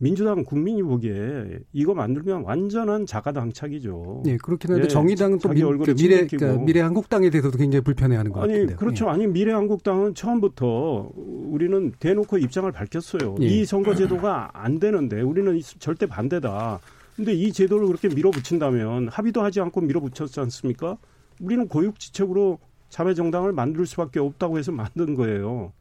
[0.01, 4.23] 민주당 국민이 보기에 이거 만들면 완전한 자가당착이죠.
[4.25, 8.31] 네, 그렇긴 한데 예, 정의당은 또 미, 그 미래 그러니까 미래 한국당에 대해서도 굉장히 불편해하는
[8.31, 8.77] 것 아니, 같은데요.
[8.77, 9.05] 그렇죠.
[9.05, 9.09] 예.
[9.09, 13.35] 아니 미래 한국당은 처음부터 우리는 대놓고 입장을 밝혔어요.
[13.41, 13.45] 예.
[13.45, 16.79] 이 선거제도가 안 되는데 우리는 절대 반대다.
[17.17, 20.97] 근데 이 제도를 그렇게 밀어붙인다면 합의도 하지 않고 밀어붙였지 않습니까?
[21.41, 25.73] 우리는 고육지책으로 자매정당을 만들 수밖에 없다고 해서 만든 거예요.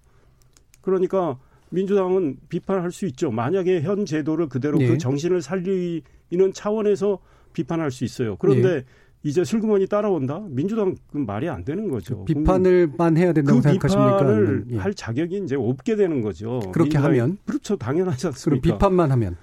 [0.80, 1.38] 그러니까
[1.70, 3.30] 민주당은 비판할 수 있죠.
[3.30, 4.88] 만약에 현 제도를 그대로 그 네.
[4.90, 6.02] 그 정신을 살리는
[6.54, 7.18] 차원에서
[7.52, 8.36] 비판할 수 있어요.
[8.36, 8.84] 그런데 네.
[9.24, 10.42] 이제 슬그머니 따라온다?
[10.48, 12.24] 민주당 그 말이 안 되는 거죠.
[12.24, 14.18] 비판을만 해야 된다고 그 생각하십니까?
[14.18, 14.76] 비판을 예.
[14.78, 16.60] 할 자격이 이제 없게 되는 거죠.
[16.72, 17.76] 그렇게 하면 그렇죠.
[17.76, 18.62] 당연하지 않습니까?
[18.62, 19.36] 그럼 비판만 하면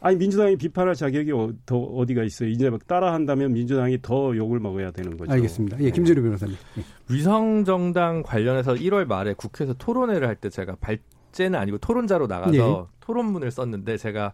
[0.00, 2.48] 아니 민주당이 비판할 자격이 어, 더 어디가 있어요?
[2.50, 5.32] 이제 막 따라한다면 민주당이 더 욕을 먹어야 되는 거죠.
[5.32, 5.80] 알겠습니다.
[5.80, 6.54] 예, 김재료 변호사님.
[6.78, 6.82] 예.
[7.14, 10.98] 위성 정당 관련해서 1월 말에 국회에서 토론회를 할 때 제가 발
[11.32, 12.96] 제는 아니고 토론자로 나가서 예.
[13.00, 14.32] 토론문을 썼는데 제가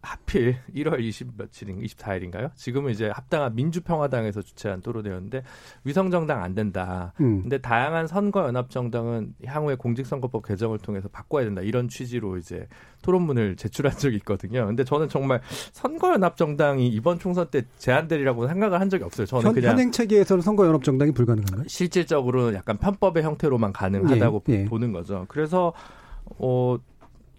[0.00, 2.50] 하필 1월 20 며칠인 24일인가요?
[2.54, 5.42] 지금은 이제 합당한 민주평화당에서 주최한 토론회였는데
[5.84, 7.12] 위성정당 안 된다.
[7.20, 7.42] 음.
[7.42, 11.62] 근데 다양한 선거연합정당은 향후에 공직선거법 개정을 통해서 바꿔야 된다.
[11.62, 12.66] 이런 취지로 이제
[13.02, 14.66] 토론문을 제출한 적이 있거든요.
[14.66, 15.40] 근데 저는 정말
[15.72, 19.26] 선거연합정당이 이번 총선 때 제한되리라고 생각을 한 적이 없어요.
[19.26, 21.68] 저는 현, 그냥 현행 체계에서는 선거연합정당이 불가능한가요?
[21.68, 24.64] 실질적으로는 약간 편법의 형태로만 가능하다고 예, 예.
[24.64, 25.26] 보는 거죠.
[25.28, 25.72] 그래서
[26.38, 26.76] 어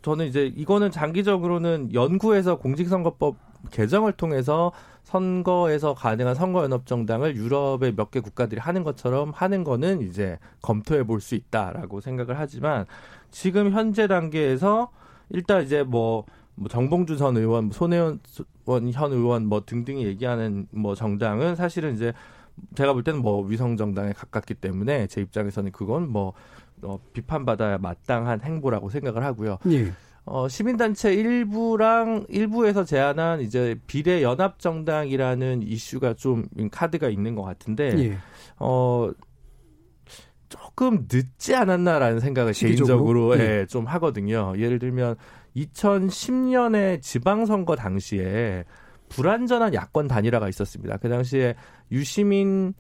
[0.02, 3.36] 저는 이제 이거는 장기적으로는 연구에서 공직선거법
[3.72, 4.72] 개정을 통해서
[5.04, 11.36] 선거에서 가능한 선거연합정당을 유럽의 몇 개 국가들이 하는 것처럼 하는 거는 이제 검토해 볼 수
[11.36, 12.86] 있다라고 생각을 하지만
[13.32, 14.92] 지금 현재 단계에서
[15.30, 16.26] 일단 이제 뭐,
[16.56, 18.20] 뭐 정봉주 전 의원, 손혜원
[18.94, 22.14] 현 의원 뭐 등등이 얘기하는 뭐 정당은 사실은 이제
[22.76, 26.34] 제가 볼 때는 뭐 위성 정당에 가깝기 때문에 제 입장에서는 그건 뭐
[26.84, 29.58] 어, 비판받아야 마땅한 행보라고 생각을 하고요.
[29.72, 29.92] 예.
[30.26, 37.92] 어, 시민단체 일부랑 일부에서 제안한 이제 비례 연합 정당이라는 이슈가 좀 카드가 있는 것 같은데
[37.98, 38.18] 예.
[38.58, 39.12] 어
[40.48, 43.62] 조금 늦지 않았나라는 생각을 개인적으로 예.
[43.62, 44.54] 예, 좀 하거든요.
[44.58, 45.16] 예를 들면
[45.56, 48.64] 2010년에 지방선거 당시에
[49.10, 50.98] 불완전한 야권 단일화가 있었습니다.
[50.98, 51.56] 그 당시에
[51.92, 52.74] 유시민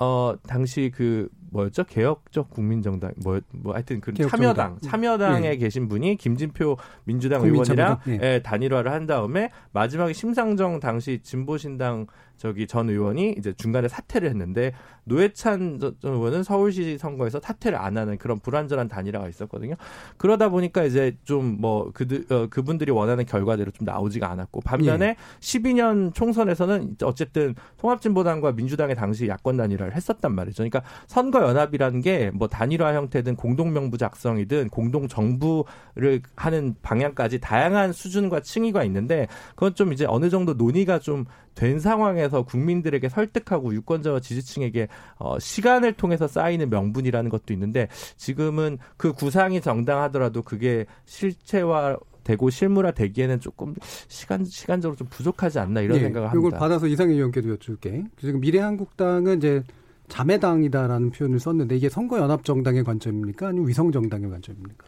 [0.00, 1.84] 어 당시 그 뭐였죠?
[1.84, 5.56] 개혁적 국민정당 뭐, 뭐 하여튼 그 참여당 참여당에 예.
[5.56, 8.18] 계신 분이 김진표 민주당 의원이랑 예.
[8.22, 14.72] 예, 단일화를 한 다음에 마지막에 심상정 당시 진보신당 저기 전 의원이 이제 중간에 사퇴를 했는데
[15.04, 19.74] 노회찬 전 의원은 서울시 선거에서 사퇴를 안 하는 그런 불완전한 단일화가 있었거든요.
[20.16, 25.16] 그러다 보니까 이제 좀 뭐 그들 어, 그분들이 원하는 결과대로 좀 나오지가 않았고 반면에 예.
[25.40, 30.62] 12년 총선에서는 어쨌든 통합진보당과 민주당의 당시 야권 단일화 단일화를 했었단 말이죠.
[30.62, 37.92] 그러니까 선거 연합이라는 게 뭐 단일화 형태든 공동 명부 작성이든 공동 정부를 하는 방향까지 다양한
[37.92, 44.20] 수준과 층위가 있는데 그건 좀 이제 어느 정도 논의가 좀 된 상황에서 국민들에게 설득하고 유권자와
[44.20, 44.88] 지지층에게
[45.18, 52.90] 어 시간을 통해서 쌓이는 명분이라는 것도 있는데 지금은 그 구상이 정당하더라도 그게 실체화 되고 실무화
[52.90, 53.74] 되기에는 조금
[54.08, 56.48] 시간 시간적으로 좀 부족하지 않나 이런 예, 생각을 합니다.
[56.48, 58.04] 이걸 받아서 이상희 의원께도 여쭐게.
[58.18, 59.62] 지금 미래한국당은 이제
[60.08, 63.48] 자매당이다라는 표현을 썼는데 이게 선거 연합 정당의 관점입니까?
[63.48, 64.86] 아니면 위성 정당의 관점입니까?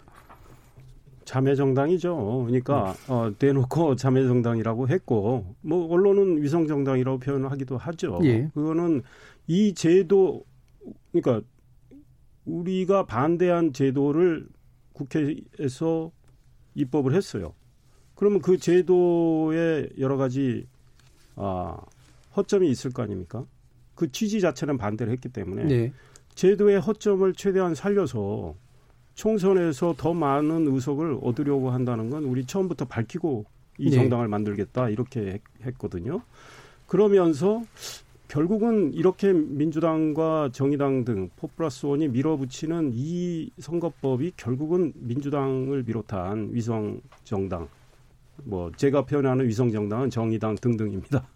[1.26, 2.44] 자매 정당이죠.
[2.46, 8.20] 그러니까 어, 대놓고 자매 정당이라고 했고 뭐 언론은 위성 정당이라고 표현하기도 하죠.
[8.22, 8.48] 예.
[8.54, 9.02] 그거는
[9.48, 10.44] 이 제도
[11.12, 11.46] 그러니까
[12.46, 14.46] 우리가 반대한 제도를
[14.92, 16.12] 국회에서
[16.76, 17.54] 입법을 했어요.
[18.14, 20.66] 그러면 그 제도에 여러 가지
[21.34, 21.76] 아,
[22.36, 23.44] 허점이 있을 거 아닙니까?
[23.96, 25.92] 그 취지 자체는 반대를 했기 때문에 네.
[26.36, 28.54] 제도의 허점을 최대한 살려서
[29.16, 33.44] 총선에서 더 많은 의석을 얻으려고 한다는 건 우리 처음부터 밝히고
[33.78, 33.96] 이 네.
[33.96, 36.22] 정당을 만들겠다 이렇게 했- 했거든요.
[36.86, 37.62] 그러면서
[38.28, 47.68] 결국은 이렇게 민주당과 정의당 등 포플러스 원이 밀어붙이는 이 선거법이 결국은 민주당을 비롯한 위성 정당,
[48.44, 51.26] 뭐 제가 표현하는 위성 정당은 정의당 등등입니다.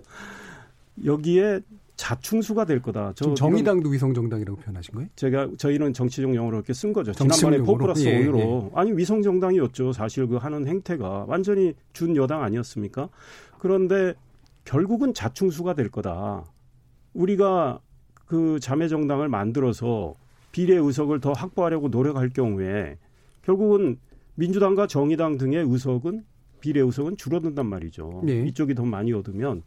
[1.05, 1.61] 여기에
[2.01, 3.12] 자충수가 될 거다.
[3.14, 5.09] 저 정의당도 위성 정당이라고 표현하신 거예요?
[5.16, 7.12] 제가 저희는 정치적 용어로 이렇게 쓴 거죠.
[7.12, 7.76] 지난번에 용어로?
[7.76, 9.92] 포플러스 예, 원으로 아니 위성 정당이었죠.
[9.92, 13.11] 사실 그 하는 행태가 완전히 준 여당 아니었습니까?
[13.59, 14.14] 그런데
[14.64, 16.46] 결국은 자충수가 될 거다.
[17.12, 17.80] 우리가
[18.24, 20.14] 그 자매 정당을 만들어서
[20.53, 22.96] 비례 의석을 더 확보하려고 노력할 경우에
[23.42, 23.98] 결국은
[24.36, 26.24] 민주당과 정의당 등의 의석은
[26.61, 28.22] 비례 의석은 줄어든단 말이죠.
[28.24, 28.46] 네.
[28.46, 29.62] 이쪽이 더 많이 얻으면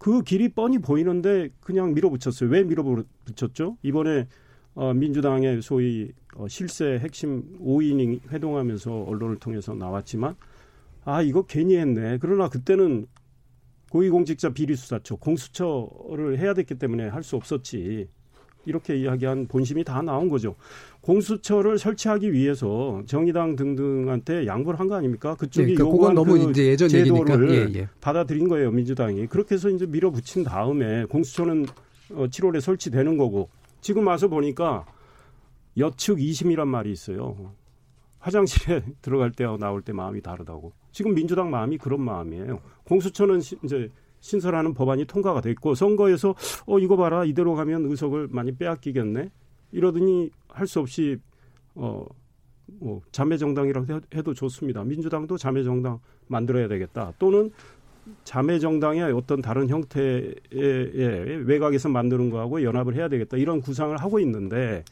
[0.00, 2.50] 그 길이 뻔히 보이는데 그냥 밀어붙였어요.
[2.50, 3.78] 왜 밀어붙였죠?
[3.82, 4.28] 이번에
[4.74, 10.36] 어, 민주당의 소위 어, 실세 핵심 5인이 회동하면서 언론을 통해서 나왔지만
[11.04, 12.18] 아 이거 괜히 했네.
[12.20, 13.06] 그러나 그때는
[13.90, 18.08] 고위공직자 비리수사처 공수처를 해야 됐기 때문에 할 수 없었지.
[18.66, 20.54] 이렇게 이야기한 본심이 다 나온 거죠.
[21.00, 25.34] 공수처를 설치하기 위해서 정의당 등등한테 양보를 한 거 아닙니까?
[25.36, 26.88] 그쪽이 예, 그러니까 요구한 그건 너무 그 이제 예전.
[26.88, 27.88] 제도를 예, 예.
[28.00, 31.64] 받아들인 거예요 민주당이 그렇게 해서 이제 밀어붙인 다음에 공수처는
[32.14, 33.48] 어, 7월에 설치되는 거고
[33.80, 34.84] 지금 와서 보니까
[35.78, 37.52] 여측 2심이란 말이 있어요
[38.18, 43.88] 화장실에 들어갈 때와 나올 때 마음이 다르다고 지금 민주당 마음이 그런 마음이에요 공수처는 시- 이제
[44.20, 46.34] 신설하는 법안이 통과가 됐고 선거에서
[46.66, 49.30] 어 이거 봐라 이대로 가면 의석을 많이 빼앗기겠네
[49.72, 51.18] 이러더니 할 수 없이
[51.74, 52.04] 어
[52.78, 54.84] 뭐 자매 정당이라고 해- 해도 좋습니다.
[54.84, 55.98] 민주당도 자매 정당
[56.28, 57.12] 만들어야 되겠다.
[57.18, 57.50] 또는
[58.22, 63.38] 자매 정당의 어떤 다른 형태의 의 외곽에서 만드는 거하고 연합을 해야 되겠다.
[63.38, 64.84] 이런 구상을 하고 있는데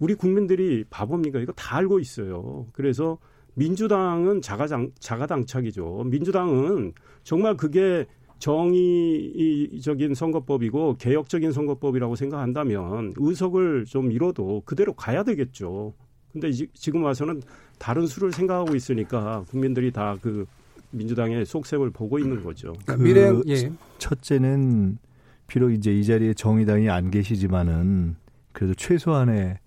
[0.00, 1.38] 우리 국민들이 바보입니까?
[1.38, 2.66] 이거 다 알고 있어요.
[2.72, 3.18] 그래서
[3.54, 6.02] 민주당은 자가장 자가당착이죠.
[6.06, 6.92] 민주당은
[7.22, 8.06] 정말 그게
[8.42, 15.94] 정의적인 선거법이고 개혁적인 선거법이라고 생각한다면 의석을 좀 잃어도 그대로 가야 되겠죠.
[16.32, 17.42] 근데 이- 지금 와서는
[17.78, 20.46] 다른 수를 생각하고 있으니까 국민들이 다 그
[20.90, 22.72] 민주당의 속셈을 보고 있는 거죠.
[22.84, 23.72] 그러니까 그 미래 예.
[23.98, 24.98] 첫째는
[25.46, 28.16] 비록 이제 이 자리에 정의당이 안 계시지만은
[28.52, 29.58] 그래도 최소한의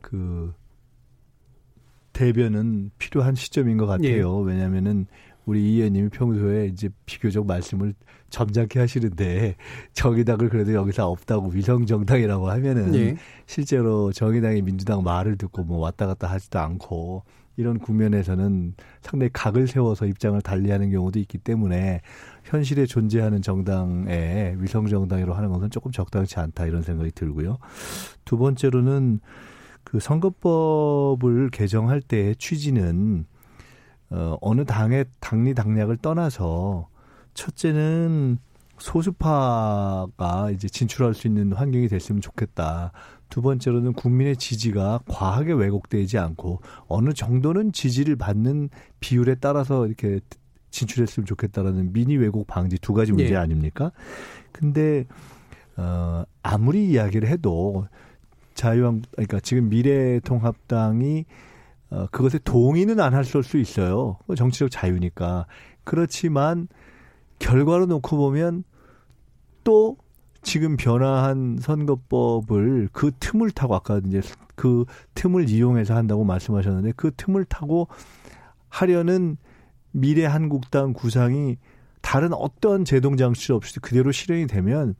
[0.00, 0.54] 그
[2.14, 4.38] 대변은 필요한 시점인 것 같아요.
[4.38, 5.06] 왜냐하면은
[5.46, 7.94] 우리 이 의원님이 평소에 이제 비교적 말씀을
[8.30, 9.56] 점잖게 하시는데
[9.92, 13.16] 정의당을 그래도 여기서 없다고 위성 정당이라고 하면은 예.
[13.46, 17.22] 실제로 정의당이 민주당 말을 듣고 뭐 왔다 갔다 하지도 않고
[17.56, 22.00] 이런 국면에서는 상당히 각을 세워서 입장을 달리하는 경우도 있기 때문에
[22.42, 27.58] 현실에 존재하는 정당에 위성 정당이라고 하는 것은 조금 적당치 않다 이런 생각이 들고요.
[28.24, 29.20] 두 번째로는
[29.84, 33.26] 그 선거법을 개정할 때의 취지는
[34.14, 36.88] 어, 어느 당의 당리 당략을 떠나서
[37.34, 38.38] 첫째는
[38.78, 42.92] 소수파가 이제 진출할 수 있는 환경이 됐으면 좋겠다.
[43.28, 48.68] 두 번째로는 국민의 지지가 과하게 왜곡되지 않고 어느 정도는 지지를 받는
[49.00, 50.20] 비율에 따라서 이렇게
[50.70, 53.36] 진출했으면 좋겠다라는 미니 왜곡 방지 두 가지 문제 예.
[53.36, 53.90] 아닙니까?
[54.52, 55.06] 근데
[55.76, 57.88] 어 아무리 이야기를 해도
[58.54, 61.24] 자유한 그러니까 지금 미래통합당이
[61.94, 64.18] 어 그것에 동의는 안 할 수 있어요.
[64.36, 65.46] 정치적 자유니까.
[65.84, 66.68] 그렇지만
[67.38, 68.64] 결과로 놓고 보면
[69.62, 69.96] 또
[70.42, 74.20] 지금 변화한 선거법을 그 틈을 타고 아까 이제
[74.56, 74.84] 그
[75.14, 77.88] 틈을 이용해서 한다고 말씀하셨는데 그 틈을 타고
[78.68, 79.36] 하려는
[79.92, 81.56] 미래 한국당 구상이
[82.02, 84.94] 다른 어떤 제동 장치 없이 그대로 실현이 되면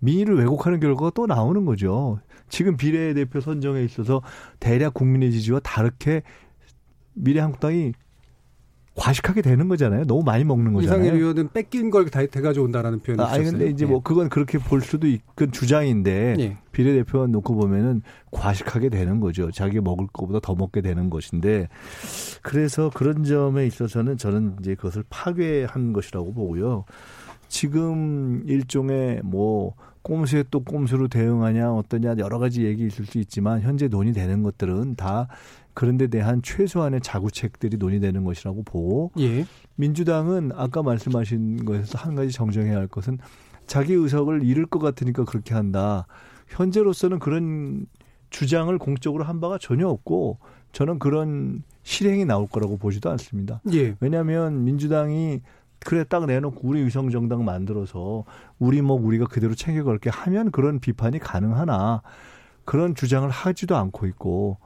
[0.00, 2.18] 민의를 왜곡하는 결과가 또 나오는 거죠.
[2.48, 4.22] 지금 비례대표 선정에 있어서
[4.58, 6.22] 대략 국민의 지지와 다르게
[7.14, 7.92] 미래한국당이
[8.96, 10.04] 과식하게 되는 거잖아요.
[10.04, 11.00] 너무 많이 먹는 거잖아요.
[11.00, 14.00] 이상일 의원은 뺏긴 걸다 돼가져 온다라는 표현을 아, 아니 근데 이제 뭐 예.
[14.04, 16.58] 그건 그렇게 볼 수도 있건 주장인데 예.
[16.72, 19.50] 비례대표 놓고 보면은 과식하게 되는 거죠.
[19.50, 21.68] 자기가 먹을 것보다 더 먹게 되는 것인데
[22.42, 26.84] 그래서 그런 점에 있어서는 저는 이제 그것을 파괴한 것이라고 보고요.
[27.48, 33.88] 지금 일종의 뭐 꼼수에 또 꼼수로 대응하냐 어떠냐 여러 가지 얘기 있을 수 있지만 현재
[33.88, 35.28] 논의되는 것들은 다
[35.74, 39.46] 그런 데 대한 최소한의 자구책들이 논의되는 것이라고 보고 예.
[39.76, 43.18] 민주당은 아까 말씀하신 것에서 한 가지 정정해야 할 것은
[43.66, 46.06] 자기 의석을 잃을 것 같으니까 그렇게 한다.
[46.48, 47.86] 현재로서는 그런
[48.30, 50.38] 주장을 공적으로 한 바가 전혀 없고
[50.72, 53.60] 저는 그런 실행이 나올 거라고 보지도 않습니다.
[53.72, 53.96] 예.
[54.00, 55.40] 왜냐하면 민주당이
[55.84, 58.24] 그래 딱 내놓고 우리 위성 정당 만들어서
[58.58, 62.02] 우리 뭐 우리가 그대로 챙겨갈게 하면 그런 비판이 가능하나
[62.64, 64.58] 그런 주장을 하지도 않고 있고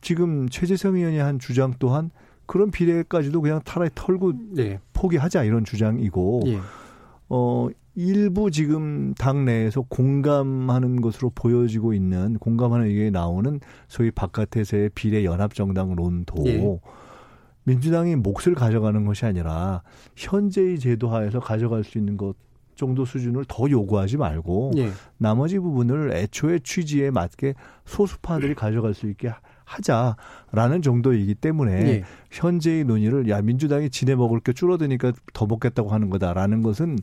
[0.00, 2.10] 지금 최재성 의원이 한 주장 또한
[2.46, 4.80] 그런 비례까지도 그냥 타라에 털고 예.
[4.92, 6.58] 포기하자 이런 주장이고 예.
[7.28, 15.24] 어 일부 지금 당 내에서 공감하는 것으로 보여지고 있는 공감하는 의견이 나오는 소위 바깥에서의 비례
[15.24, 16.80] 연합 정당론도 예.
[17.64, 19.82] 민주당이 몫을 가져가는 것이 아니라
[20.16, 22.34] 현재의 제도 하에서 가져갈 수 있는 것
[22.80, 24.90] 정도 수준을 더 요구하지 말고 예.
[25.18, 27.54] 나머지 부분을 애초에 취지에 맞게
[27.84, 29.30] 소수파들이 가져갈 수 있게
[29.66, 32.04] 하자라는 정도이기 때문에 예.
[32.30, 36.98] 현재의 논의를 야 민주당이 지내 먹을 게 줄어드니까 더 먹겠다고 하는 거다라는 것은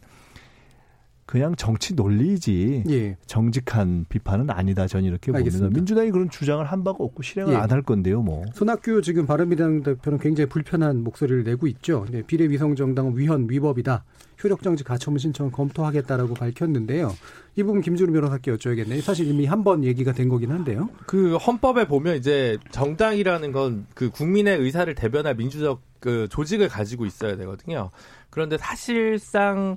[1.27, 3.17] 그냥 정치 논리이지 예.
[3.25, 4.87] 정직한 비판은 아니다.
[4.87, 5.65] 저는 이렇게 알겠습니다.
[5.65, 5.77] 봅니다.
[5.77, 7.57] 민주당이 그런 주장을 한 바가 없고 실행을 예.
[7.57, 8.45] 안할 건데요, 뭐.
[8.53, 12.05] 손학규 지금 바른미래당 대표는 굉장히 불편한 목소리를 내고 있죠.
[12.09, 14.05] 네, 비례위성정당은 위헌 위법이다.
[14.41, 17.13] 효력정지 가처분 신청을 검토하겠다라고 밝혔는데요.
[17.57, 19.01] 이 부분 김준우 변호사께 여쭤야겠네요.
[19.01, 20.89] 사실 이미 한 번 얘기가 된 거긴 한데요.
[21.07, 27.35] 그 헌법에 보면 이제 정당이라는 건 그 국민의 의사를 대변할 민주적 그 조직을 가지고 있어야
[27.35, 27.89] 되거든요.
[28.29, 29.75] 그런데 사실상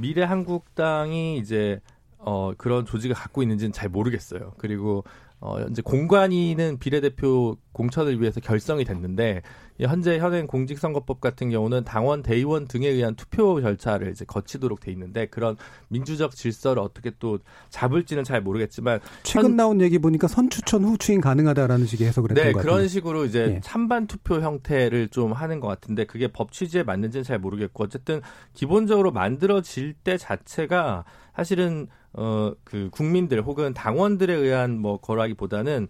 [0.00, 1.80] 미래 한국당이 이제
[2.18, 4.54] 어 그런 조직을 갖고 있는지는 잘 모르겠어요.
[4.58, 5.04] 그리고
[5.42, 9.40] 어 이제 공관위는 비례대표 공천을 위해서 결성이 됐는데
[9.78, 14.92] 이 현재 현행 공직선거법 같은 경우는 당원 대의원 등에 의한 투표 절차를 이제 거치도록 돼
[14.92, 15.56] 있는데 그런
[15.88, 17.38] 민주적 질서를 어떻게 또
[17.70, 22.44] 잡을지는 잘 모르겠지만 최근 현- 나온 얘기 보니까 선추천 후 추인 가능하다라는 식의 해석을 했던
[22.44, 22.86] 네, 것 그런.
[22.86, 23.60] 식으로 이제 예.
[23.62, 28.20] 찬반 투표 형태를 좀 하는 것 같은데 그게 법 취지에 맞는지는 잘 모르겠고 어쨌든
[28.52, 35.88] 기본적으로 만들어질 때 자체가 사실은 어 그 국민들 혹은 당원들에 의한 뭐 거라기보다는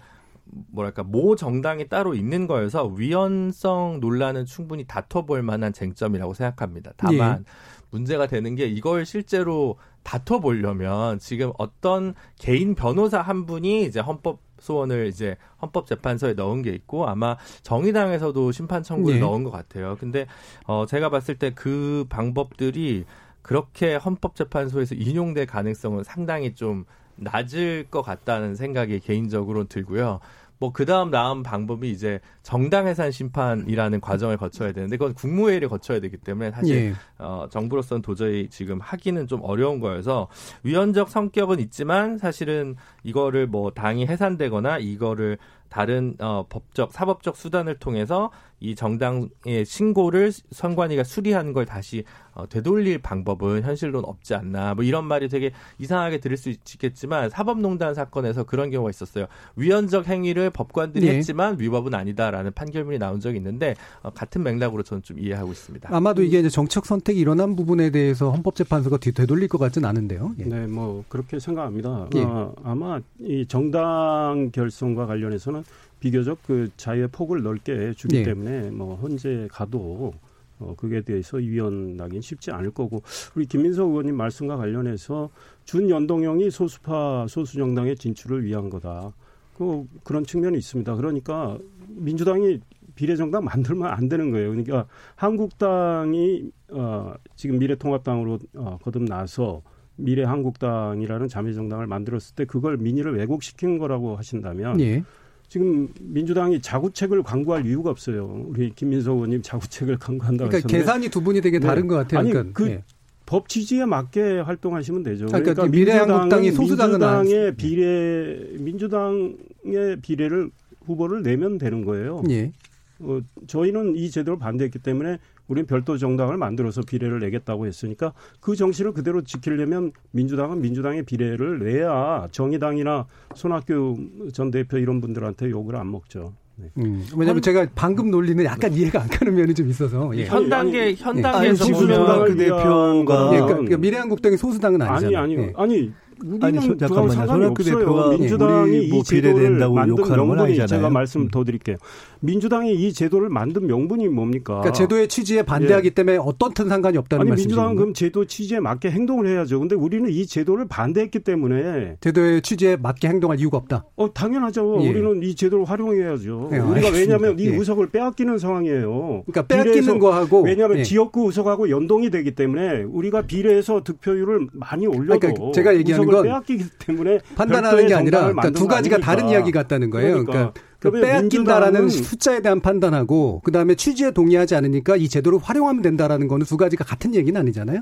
[0.73, 6.93] 뭐랄까 모 정당이 따로 있는 거여서 위헌성 논란은 충분히 다퉈볼 만한 쟁점이라고 생각합니다.
[6.97, 7.45] 다만
[7.91, 15.07] 문제가 되는 게 이걸 실제로 다퉈보려면 지금 어떤 개인 변호사 한 분이 이제 헌법 소원을
[15.07, 19.25] 이제 헌법재판소에 넣은 게 있고 아마 정의당에서도 심판 청구를 네.
[19.25, 19.97] 넣은 것 같아요.
[19.99, 20.27] 근데
[20.67, 23.05] 어 제가 봤을 때 그 방법들이
[23.51, 26.85] 그렇게 헌법재판소에서 인용될 가능성은 상당히 좀
[27.17, 30.21] 낮을 것 같다는 생각이 개인적으로 들고요.
[30.61, 36.17] 뭐 그다음 나은 방법이 이제 정당 해산 심판이라는 과정을 거쳐야 되는데 그건 국무회의를 거쳐야 되기
[36.17, 36.95] 때문에 사실 예.
[37.19, 40.29] 어, 정부로서는 도저히 지금 하기는 좀 어려운 거여서
[40.63, 45.39] 위헌적 성격은 있지만 사실은 이거를 뭐 당이 해산되거나 이거를
[45.71, 52.05] 다른 어, 법적 사법적 수단을 통해서 이 정당의 신고를 선관위가 수리하는 걸 다시
[52.35, 57.95] 어, 되돌릴 방법은 현실로는 없지 않나 뭐 이런 말이 되게 이상하게 들을 수 있겠지만 사법농단
[57.95, 61.17] 사건에서 그런 경우가 있었어요 위헌적 행위를 법관들이 네.
[61.17, 65.89] 했지만 위법은 아니다라는 판결문이 나온 적이 있는데 어, 같은 맥락으로 저는 좀 이해하고 있습니다.
[65.93, 70.35] 아마도 이게 이제 정책 선택이 일어난 부분에 대해서 헌법재판소가 뒤 되돌릴 것 같진 않은데요.
[70.41, 70.45] 예.
[70.45, 72.09] 네, 뭐 그렇게 생각합니다.
[72.17, 72.23] 예.
[72.23, 75.60] 어, 아마 이 정당 결성과 관련해서는
[76.01, 78.23] 비교적 그 자유의 폭을 넓게 주기 예.
[78.23, 80.15] 때문에 뭐 헌재 가도
[80.59, 83.03] 어, 그에 대해서 위헌하기는 쉽지 않을 거고
[83.35, 85.31] 우리 김민석 의원님 말씀과 관련해서
[85.65, 89.13] 준연동형이 소수파 소수정당의 진출을 위한 거다.
[89.57, 90.95] 그 그런 측면이 있습니다.
[90.97, 91.59] 그러니까
[91.89, 92.61] 민주당이
[92.95, 94.51] 비례정당 만들면 안 되는 거예요.
[94.51, 94.87] 그러니까
[95.17, 99.63] 한국당이 어, 지금 미래통합당으로 어, 거듭나서
[99.97, 105.05] 미래한국당이라는 자매정당을 만들었을 때 그걸 민의를 왜곡시킨 거라고 하신다면 예.
[105.51, 108.45] 지금 민주당이 자구책을 광고할 이유가 없어요.
[108.47, 111.89] 우리 김민석 의원님 자구책을 광고한다고 그러니까 하셨는데 계산이 두 분이 되게 다른 네.
[111.89, 112.21] 것 같아요.
[112.21, 112.85] 아니, 그러니까, 그 예.
[113.27, 115.27] 법 취지에 맞게 활동하시면 되죠.
[115.27, 120.51] 그러니까 미래한국당이 소수당은 민주당의 안- 비례 민주당의 비례를
[120.87, 122.23] 후보를 내면 되는 거예요.
[122.31, 122.53] 예.
[123.01, 125.19] 어, 저희는 이 제도를 반대했기 때문에
[125.51, 132.29] 우리는 별도 정당을 만들어서 비례를 내겠다고 했으니까 그 정신을 그대로 지키려면 민주당은 민주당의 비례를 내야
[132.31, 136.35] 정의당이나 손학규 전 대표 이런 분들한테 욕을 안 먹죠.
[136.55, 136.69] 네.
[136.79, 140.27] 음, 왜냐하면 제가 방금 논리는 약간 이해가 안 가는面이 좀 있어서 예.
[140.27, 141.23] 현 단계 현 예.
[141.23, 145.19] 단계에서 아니, 보면 그 대표가 예, 그러니까, 미래한국당이 소수당은 아니 아니잖아요.
[145.19, 145.53] 아니 예.
[145.57, 145.93] 아니
[146.41, 147.11] 아니, 소- 잠깐만요.
[147.11, 147.79] 상관이 손학규 없어요.
[147.79, 150.67] 대표가 민주당이 우리 뭐이 제도를 비례된다고 만든 명분이 아니잖아요.
[150.67, 151.29] 제가 말씀 음.
[151.31, 151.77] 더 드릴게요.
[152.21, 154.55] 민주당이 이 제도를 만든 명분이 뭡니까?
[154.61, 157.77] 그러니까 제도의 취지에 반대하기 때문에 어떤 튼 상관이 없다는 아니 말씀이신 민주당은?
[157.77, 159.59] 그럼 제도 취지에 맞게 행동을 해야죠.
[159.59, 163.85] 근데 우리는 이 제도를 반대했기 때문에 제도의 취지에 맞게 행동할 이유가 없다.
[163.97, 164.79] 어 당연하죠.
[164.83, 164.89] 예.
[164.91, 166.51] 우리는 이 제도를 활용해야죠.
[166.53, 166.99] 예, 우리가 알겠습니다.
[166.99, 167.57] 왜냐하면 이 예.
[167.57, 169.23] 의석을 빼앗기는 상황이에요.
[169.27, 170.83] 그러니까 빼앗기는 거하고 왜냐하면 예.
[170.83, 176.65] 지역구 의석하고 연동이 되기 때문에 우리가 비례에서 득표율을 많이 올려도 그러니까 제가 얘기하는 건 빼앗기기
[176.79, 179.39] 때문에 판단하는 게 아니라 그러니까 두 가지가 다른 아닙니까?
[179.39, 180.25] 이야기 같다는 거예요.
[180.25, 185.83] 그러니까, 그러니까 그 그러면 빼앗긴다라는 숫자에 대한 판단하고 그다음에 취지에 동의하지 않으니까 이 제도를 활용하면
[185.83, 187.81] 된다라는 거는 두 가지가 같은 얘기는 아니잖아요.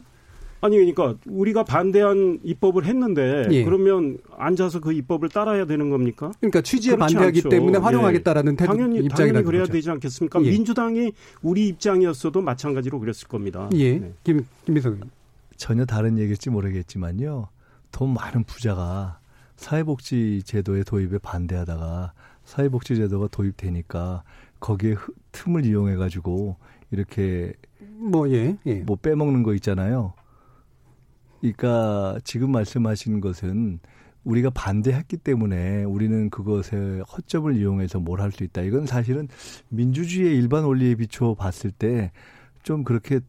[0.61, 3.65] 아니 그러니까 우리가 반대한 입법을 했는데 예.
[3.65, 6.33] 그러면 앉아서 그 입법을 따라야 되는 겁니까?
[6.41, 7.49] 그러니까 취지에 반대하기 않죠.
[7.49, 7.83] 때문에 예.
[7.83, 9.73] 활용하겠다라는 태도 당연히 당연히 입장이라는 그래야 거죠.
[9.75, 10.43] 되지 않겠습니까?
[10.43, 10.51] 예.
[10.51, 11.13] 민주당이
[11.43, 13.71] 우리 입장이었어도 마찬가지로 그랬을 겁니다.
[13.75, 14.13] 예, 네.
[14.25, 14.97] 김 김민석.
[15.57, 17.49] 전혀 다른 얘기일지 모르겠지만요.
[17.93, 19.19] 돈 많은 부자가
[19.57, 22.13] 사회복지 제도의 도입에 반대하다가
[22.45, 24.23] 사회복지 제도가 도입되니까
[24.61, 26.57] 거기에 흐- 틈을 이용해 가지고
[26.91, 28.75] 이렇게 뭐 예, 예.
[28.81, 30.15] 뭐 빼먹는 거 있잖아요.
[31.41, 33.81] 그러니까 지금 말씀하신 것은
[34.25, 38.63] 우리가 반대했기 때문에 우리는 그것에 허점을 이용해서 뭘 할 수 있다.
[38.63, 39.29] 이건 사실은
[39.69, 42.11] 민주주의의 일반 원리에 비춰 봤을 때
[42.65, 43.21] 좀 그렇게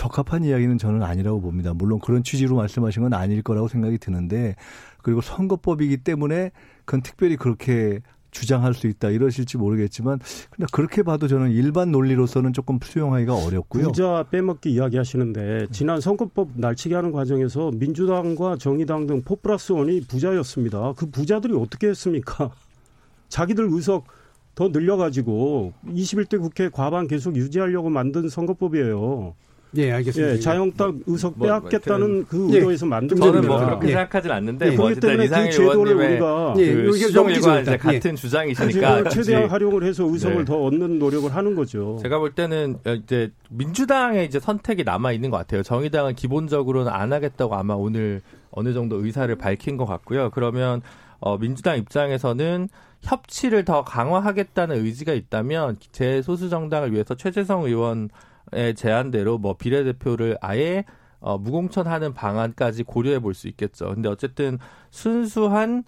[0.00, 1.74] 적합한 이야기는 저는 아니라고 봅니다.
[1.74, 4.56] 물론 그런 취지로 말씀하신 건 아닐 거라고 생각이 드는데
[5.02, 6.52] 그리고 선거법이기 때문에
[6.86, 10.18] 그건 특별히 그렇게 주장할 수 있다 이러실지 모르겠지만
[10.50, 13.88] 근데 그렇게 봐도 저는 일반 논리로서는 조금 수용하기가 어렵고요.
[13.88, 20.94] 부자 빼먹기 이야기하시는데 지난 선거법 날치기 하는 과정에서 민주당과 정의당 등 포플러스 원이 부자였습니다.
[20.96, 22.50] 그 부자들이 어떻게 했습니까?
[23.28, 24.06] 자기들 의석
[24.54, 29.34] 더 늘려가지고 21대 국회 과반 계속 유지하려고 만든 선거법이에요.
[29.76, 30.34] 예, 알겠습니다.
[30.34, 32.56] 예, 자영당 의석 뭐, 빼앗겠다는 그 예.
[32.56, 33.54] 의도에서 만든 저는 겁니다.
[33.54, 33.92] 뭐 그렇게 예.
[33.92, 34.70] 생각하진 않는데 예.
[34.70, 37.92] 뭐 그렇기 어쨌든 때문에 그 제도를 의원님의 우리가 예, 그 이게 수정일과 이제 일단.
[37.92, 40.44] 같은 주장이시니까 제도를 최대한 활용을 해서 의석을 네.
[40.44, 41.98] 더 얻는 노력을 하는 거죠.
[42.02, 45.62] 제가 볼 때는 이제 민주당의 이제 선택이 남아 있는 것 같아요.
[45.62, 50.30] 정의당은 기본적으로는 안 하겠다고 아마 오늘 어느 정도 의사를 밝힌 것 같고요.
[50.30, 50.82] 그러면
[51.20, 52.68] 어, 민주당 입장에서는
[53.02, 58.10] 협치를 더 강화하겠다는 의지가 있다면 제 소수 정당을 위해서 최재성 의원
[58.52, 60.84] 의 제안대로 뭐 비례대표를 아예
[61.20, 63.94] 어, 무공천하는 방안까지 고려해 볼 수 있겠죠.
[63.94, 64.58] 근데 어쨌든
[64.90, 65.84] 순수한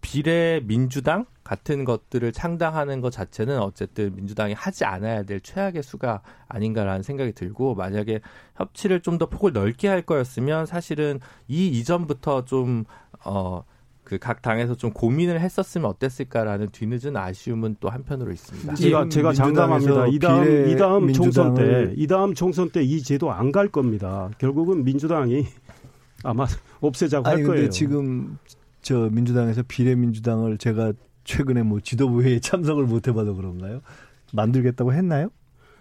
[0.00, 7.02] 비례 민주당 같은 것들을 창당하는 것 자체는 어쨌든 민주당이 하지 않아야 될 최악의 수가 아닌가라는
[7.04, 8.20] 생각이 들고 만약에
[8.56, 12.84] 협치를 좀 더 폭을 넓게 할 거였으면 사실은 이 이전부터 좀
[13.24, 13.62] 어.
[14.06, 18.74] 그 각 당에서 좀 고민을 했었으면 어땠을까라는 뒤늦은 아쉬움은 또 한편으로 있습니다.
[18.74, 20.06] 제가 제가 장담합니다.
[20.06, 23.66] 이 다음 비례 이 다음 총선 때 이 다음 총선 때 이 제도 안 갈
[23.68, 24.30] 겁니다.
[24.38, 25.44] 결국은 민주당이
[26.22, 26.46] 아마
[26.80, 27.70] 없애자고 아니 할 근데 거예요.
[27.70, 28.38] 지금
[28.80, 30.92] 저 민주당에서 비례민주당을 제가
[31.24, 33.80] 최근에 뭐 지도부 회의에 참석을 못 해봐도 그런가요?
[34.32, 35.30] 만들겠다고 했나요?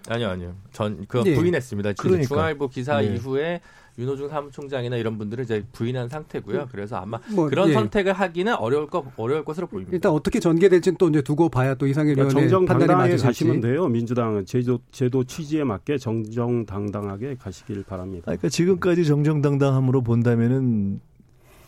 [0.09, 0.55] 아니요, 아니요.
[0.71, 1.35] 전 그건 예.
[1.35, 1.93] 부인했습니다.
[1.93, 2.27] 지금 그러니까.
[2.27, 3.13] 중앙일보 기사 네.
[3.13, 3.61] 이후에
[3.97, 6.67] 윤호중 사무총장이나 이런 분들을 이제 부인한 상태고요.
[6.71, 7.73] 그래서 아마 뭐, 그런 예.
[7.73, 9.95] 선택을 하기는 어려울 거 어려울 것으로 보입니다.
[9.95, 13.25] 일단 어떻게 전개될지는 또 이제 두고 봐야 또 이상일 그러니까 의원의 판단에 정정당당하게 맞으실지.
[13.25, 13.87] 가시면 돼요.
[13.87, 18.25] 민주당은 제도 제도 취지에 맞게 정정당당하게 가시길 바랍니다.
[18.25, 20.99] 그러니까 지금까지 정정당당함으로 본다면은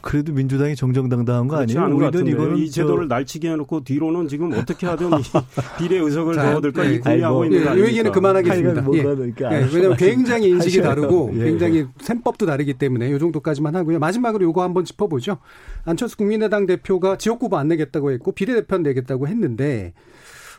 [0.01, 1.85] 그래도 민주당이 정정당당한 거 아니에요?
[1.85, 2.27] 우리는.
[2.27, 5.23] 이거는 이 제도를 날치기 해놓고 뒤로는 지금 어떻게 하든 이
[5.77, 6.95] 비례 의석을 자, 더 얻을까 예.
[6.95, 7.45] 이 고민하고.
[7.45, 7.89] 있는 예, 거이 아닙니까?
[7.89, 8.85] 얘기는 그만하겠습니다.
[8.93, 8.97] 예.
[8.99, 11.43] 예, 왜냐하면 굉장히 인식이 하셔야 다르고 예.
[11.45, 13.99] 굉장히 셈법도 다르기 때문에 이 정도까지만 하고요.
[13.99, 15.37] 마지막으로 요거 한번 짚어보죠.
[15.85, 19.93] 안철수 국민의당 대표가 지역구 안 내겠다고 했고 비례대표 내겠다고 했는데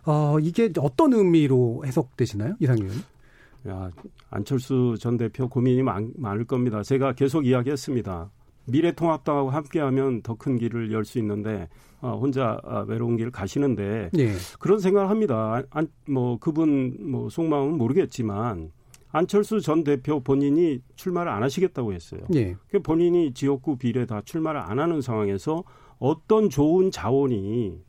[0.04, 2.54] 어, 이게 어떤 의미로 해석되시나요?
[2.60, 2.78] 의원?
[3.68, 3.90] 야,
[4.30, 6.82] 안철수 전 대표 고민이 많, 많을 겁니다.
[6.82, 8.30] 제가 계속 이야기했습니다.
[8.68, 11.68] 미래통합당하고 함께하면 더 큰 길을 열 수 있는데
[12.00, 14.32] 어, 혼자 아, 외로운 길을 가시는데 예.
[14.60, 15.62] 그런 생각을 합니다.
[15.70, 18.70] 안, 뭐 그분 뭐 속마음은 모르겠지만
[19.10, 22.20] 안철수 전 대표 본인이 출마를 안 하시겠다고 했어요.
[22.34, 22.54] 예.
[22.68, 25.64] 그 본인이 지역구 비례 다 출마를 안 하는 상황에서
[25.98, 27.80] 어떤 좋은 자원이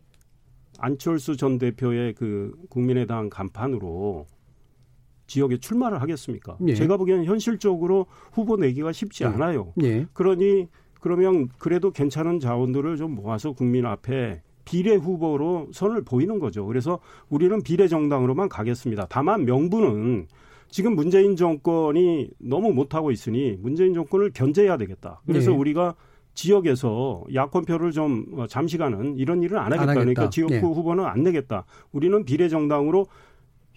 [0.80, 4.26] 안철수 전 대표의 그 국민의당 간판으로
[5.30, 6.58] 지역에 출마를 하겠습니까?
[6.68, 6.74] 예.
[6.74, 9.28] 제가 보기에는 현실적으로 후보 내기가 쉽지 예.
[9.28, 9.72] 않아요.
[9.84, 10.08] 예.
[10.12, 10.68] 그러니
[11.00, 16.66] 그러면 그래도 괜찮은 자원들을 좀 모아서 국민 앞에 비례 후보로 선을 보이는 거죠.
[16.66, 17.00] 그래서
[17.30, 19.08] 우리는 비례 정당으로만 가겠습니다.
[19.10, 20.28] 다만 명분은
[20.70, 25.22] 지금 문재인 정권이 너무 못하고 있으니 문재인 정권을 견제해야 되겠다.
[25.26, 25.56] 그래서 예.
[25.56, 25.96] 우리가
[26.34, 29.82] 지역에서 야권표를 좀 어, 잠시간은 이런 일을 안 하겠다.
[29.82, 30.00] 안 하겠다.
[30.02, 30.60] 그러니까 지역구 예.
[30.60, 31.66] 후보는 안 내겠다.
[31.92, 33.08] 우리는 비례 정당으로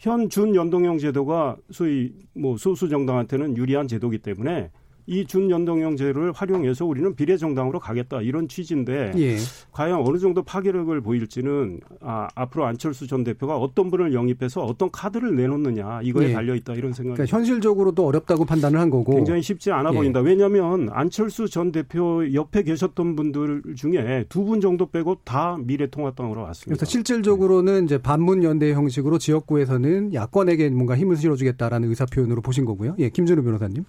[0.02, 4.72] 현 준연동형 제도가 소위 뭐 소수 정당한테는 유리한 제도기 때문에
[5.06, 9.36] 이 준연동형 제도를 활용해서 우리는 비례정당으로 가겠다 이런 취지인데 예.
[9.72, 15.34] 과연 어느 정도 파괴력을 보일지는 아, 앞으로 안철수 전 대표가 어떤 분을 영입해서 어떤 카드를
[15.34, 16.32] 내놓느냐 이거에 예.
[16.32, 19.16] 달려 있다 이런 생각이 그러니까 현실적으로도 어렵다고 판단을 한 거고.
[19.16, 19.94] 굉장히 쉽지 않아 예.
[19.96, 20.20] 보인다.
[20.20, 26.76] 왜냐하면 안철수 전 대표 옆에 계셨던 분들 중에 두 분 정도 빼고 다 미래통합당으로 왔습니다.
[26.76, 32.96] 그래서 실질적으로는 이제 반문 연대 형식으로 지역구에서는 야권에게 뭔가 힘을 실어주겠다라는 의사 표현으로 보신 거고요.
[32.98, 33.84] 예, 김준우 변호사님.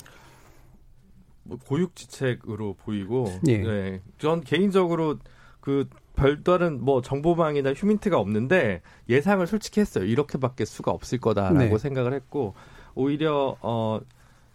[1.43, 3.57] 뭐 고육지책으로 보이고 예.
[3.57, 4.01] 네.
[4.17, 5.17] 전 개인적으로
[5.59, 10.05] 그 별다른 뭐 정보망이나 휴민트가 없는데 예상을 솔직히 했어요.
[10.05, 11.77] 이렇게밖에 수가 없을 거다라고 네.
[11.77, 12.53] 생각을 했고
[12.95, 13.99] 오히려 어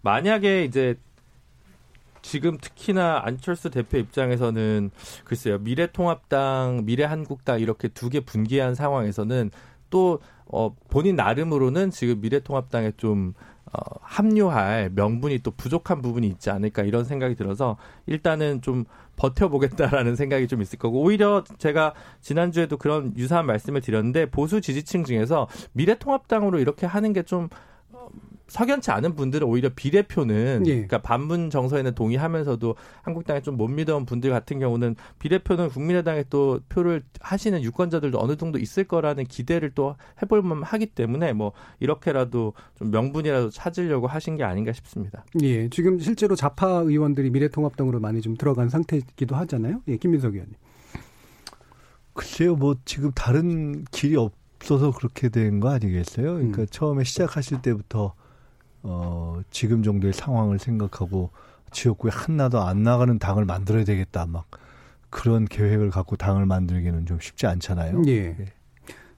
[0.02, 0.96] 만약에 이제
[2.22, 4.90] 지금 특히나 안철수 대표 입장에서는
[5.24, 9.50] 글쎄요 미래통합당, 미래한국당 이렇게 두 개 분기한 상황에서는
[9.90, 13.34] 또 어, 본인 나름으로는 지금 미래통합당에 좀
[13.72, 18.84] 어, 합류할 명분이 또 부족한 부분이 있지 않을까 이런 생각이 들어서 일단은 좀
[19.16, 25.48] 버텨보겠다라는 생각이 좀 있을 거고 오히려 제가 지난주에도 그런 유사한 말씀을 드렸는데 보수 지지층 중에서
[25.72, 27.48] 미래통합당으로 이렇게 하는 게좀 어,
[28.48, 30.72] 석연치 않은 분들은 오히려 비례표는 예.
[30.72, 37.02] 그러니까 반문 정서에는 동의하면서도 한국당에 좀 못 믿어온 분들 같은 경우는 비례표는 국민의당에 또 표를
[37.20, 42.90] 하시는 유권자들도 어느 정도 있을 거라는 기대를 또 해볼 만 하기 때문에 뭐 이렇게라도 좀
[42.92, 45.24] 명분이라도 찾으려고 하신 게 아닌가 싶습니다.
[45.42, 49.82] 예, 지금 실제로 좌파 의원들이 미래통합당으로 많이 좀 들어간 상태이기도 하잖아요.
[49.88, 50.54] 예, 김민석 의원님.
[52.14, 56.34] 글쎄요, 뭐 지금 다른 길이 없어서 그렇게 된 거 아니겠어요?
[56.34, 56.66] 그러니까 음.
[56.70, 58.14] 처음에 시작하실 때부터
[58.88, 61.30] 어 지금 정도의 상황을 생각하고
[61.70, 64.46] 지역구에 하나도 안 나가는 당을 만들어야 되겠다 막
[65.10, 68.02] 그런 계획을 갖고 당을 만들기는 좀 쉽지 않잖아요.
[68.08, 68.36] 예.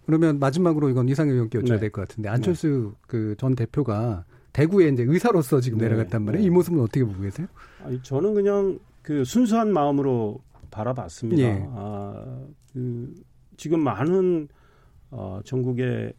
[0.06, 1.80] 그러면 마지막으로 이건 이상의 의원께 여쭤야 네.
[1.80, 5.84] 될것 같은데 안철수 그전 대표가 대구에 이제 의사로서 지금 네.
[5.84, 6.42] 내려갔단 말이에요.
[6.42, 6.46] 네.
[6.46, 7.46] 이 모습은 어떻게 보고 계세요?
[7.84, 10.40] 아니, 저는 그냥 그 순수한 마음으로
[10.70, 11.42] 바라봤습니다.
[11.42, 11.64] 예.
[11.70, 13.14] 아, 그
[13.56, 14.48] 지금 많은
[15.10, 16.12] 어, 전국의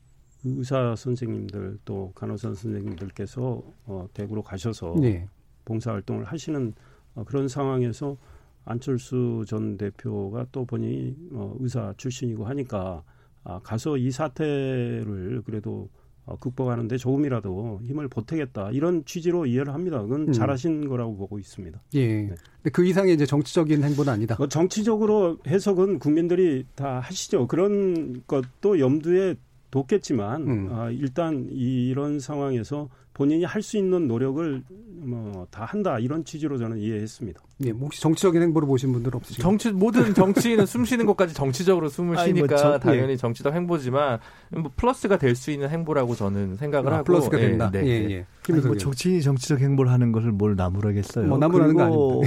[0.43, 5.27] 의사 선생님들 또 간호사 선생님들께서 어, 대구로 가셔서 예.
[5.65, 6.73] 봉사 활동을 하시는
[7.15, 8.17] 어, 그런 상황에서
[8.65, 13.03] 안철수 전 대표가 또 보니 어, 의사 출신이고 하니까
[13.43, 15.89] 아, 가서 이 사태를 그래도
[16.25, 20.01] 어, 극복하는데 조금이라도 힘을 보태겠다 이런 취지로 이해를 합니다.
[20.01, 20.31] 그건 음.
[20.31, 21.81] 잘하신 거라고 보고 있습니다.
[21.95, 22.07] 예.
[22.07, 22.27] 네.
[22.27, 24.35] 근데 그 이상의 이제 정치적인 행보는 아니다.
[24.37, 27.47] 뭐 정치적으로 해석은 국민들이 다 하시죠.
[27.47, 29.35] 그런 것도 염두에
[29.72, 30.67] 뒀겠지만 음.
[30.72, 34.63] 아, 일단 이런 상황에서 본인이 할 수 있는 노력을
[35.03, 37.41] 뭐 다 한다 이런 취지로 저는 이해했습니다.
[37.65, 39.43] 예, 뭐 혹시 정치적인 행보를 보신 분들 없으신가요?
[39.51, 44.19] 정치 모든 정치인은 숨 쉬는 것까지 정치적으로 숨을 아니, 뭐 쉬니까 정- 당연히 정치적 행보지만
[44.51, 47.69] 뭐 플러스가 될 수 있는 행보라고 저는 생각을 아, 하고 플러스가 예, 된다.
[47.72, 48.11] 네, 예, 네.
[48.13, 48.26] 예.
[48.53, 48.78] 아니, 뭐.
[48.78, 51.28] 정치인이 정치적 행보를 하는 것을 뭘 나무라겠어요.
[51.28, 52.24] 뭐 나무라는 거 그리고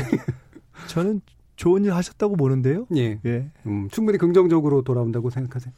[0.89, 1.21] 저는
[1.57, 2.87] 좋은 일 하셨다고 보는데요.
[2.97, 3.19] 예.
[3.25, 3.51] 예.
[3.67, 5.73] 음, 충분히 긍정적으로 돌아온다고 생각하세요.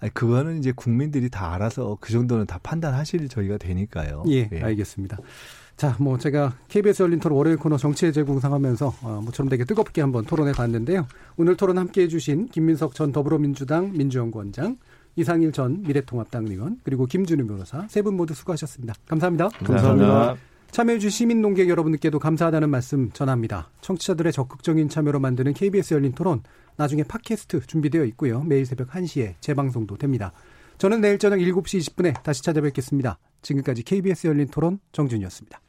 [0.00, 4.24] 아니, 그거는 이제 국민들이 다 알아서 그 정도는 다 판단하실 저희가 되니까요.
[4.28, 5.18] 예, 알겠습니다.
[5.76, 10.24] 자, 뭐 제가 KBS 열린 토론 월요일 코너 정치의 재구성하면서 어, 모처럼 되게 뜨겁게 한번
[10.26, 11.06] 토론해 봤는데요.
[11.36, 14.76] 오늘 토론 함께 해 주신 김민석 전 더불어민주당 민주연구원장,
[15.16, 18.94] 이상일 전 미래통합당 의원, 그리고 김준우 변호사 세 분 모두 수고하셨습니다.
[19.08, 19.48] 감사합니다.
[19.64, 20.36] 감사합니다.
[20.70, 23.70] 참여해주신 시민 농객 여러분들께도 감사하다는 말씀 전합니다.
[23.80, 26.42] 청취자들의 적극적인 참여로 만드는 KBS 열린 토론,
[26.76, 28.42] 나중에 팟캐스트 준비되어 있고요.
[28.42, 30.32] 매일 새벽 1시에 재방송도 됩니다.
[30.78, 33.18] 저는 내일 저녁 7시 20분에 다시 찾아뵙겠습니다.
[33.42, 35.60] 지금까지 KBS 열린 토론 정준이었습니다.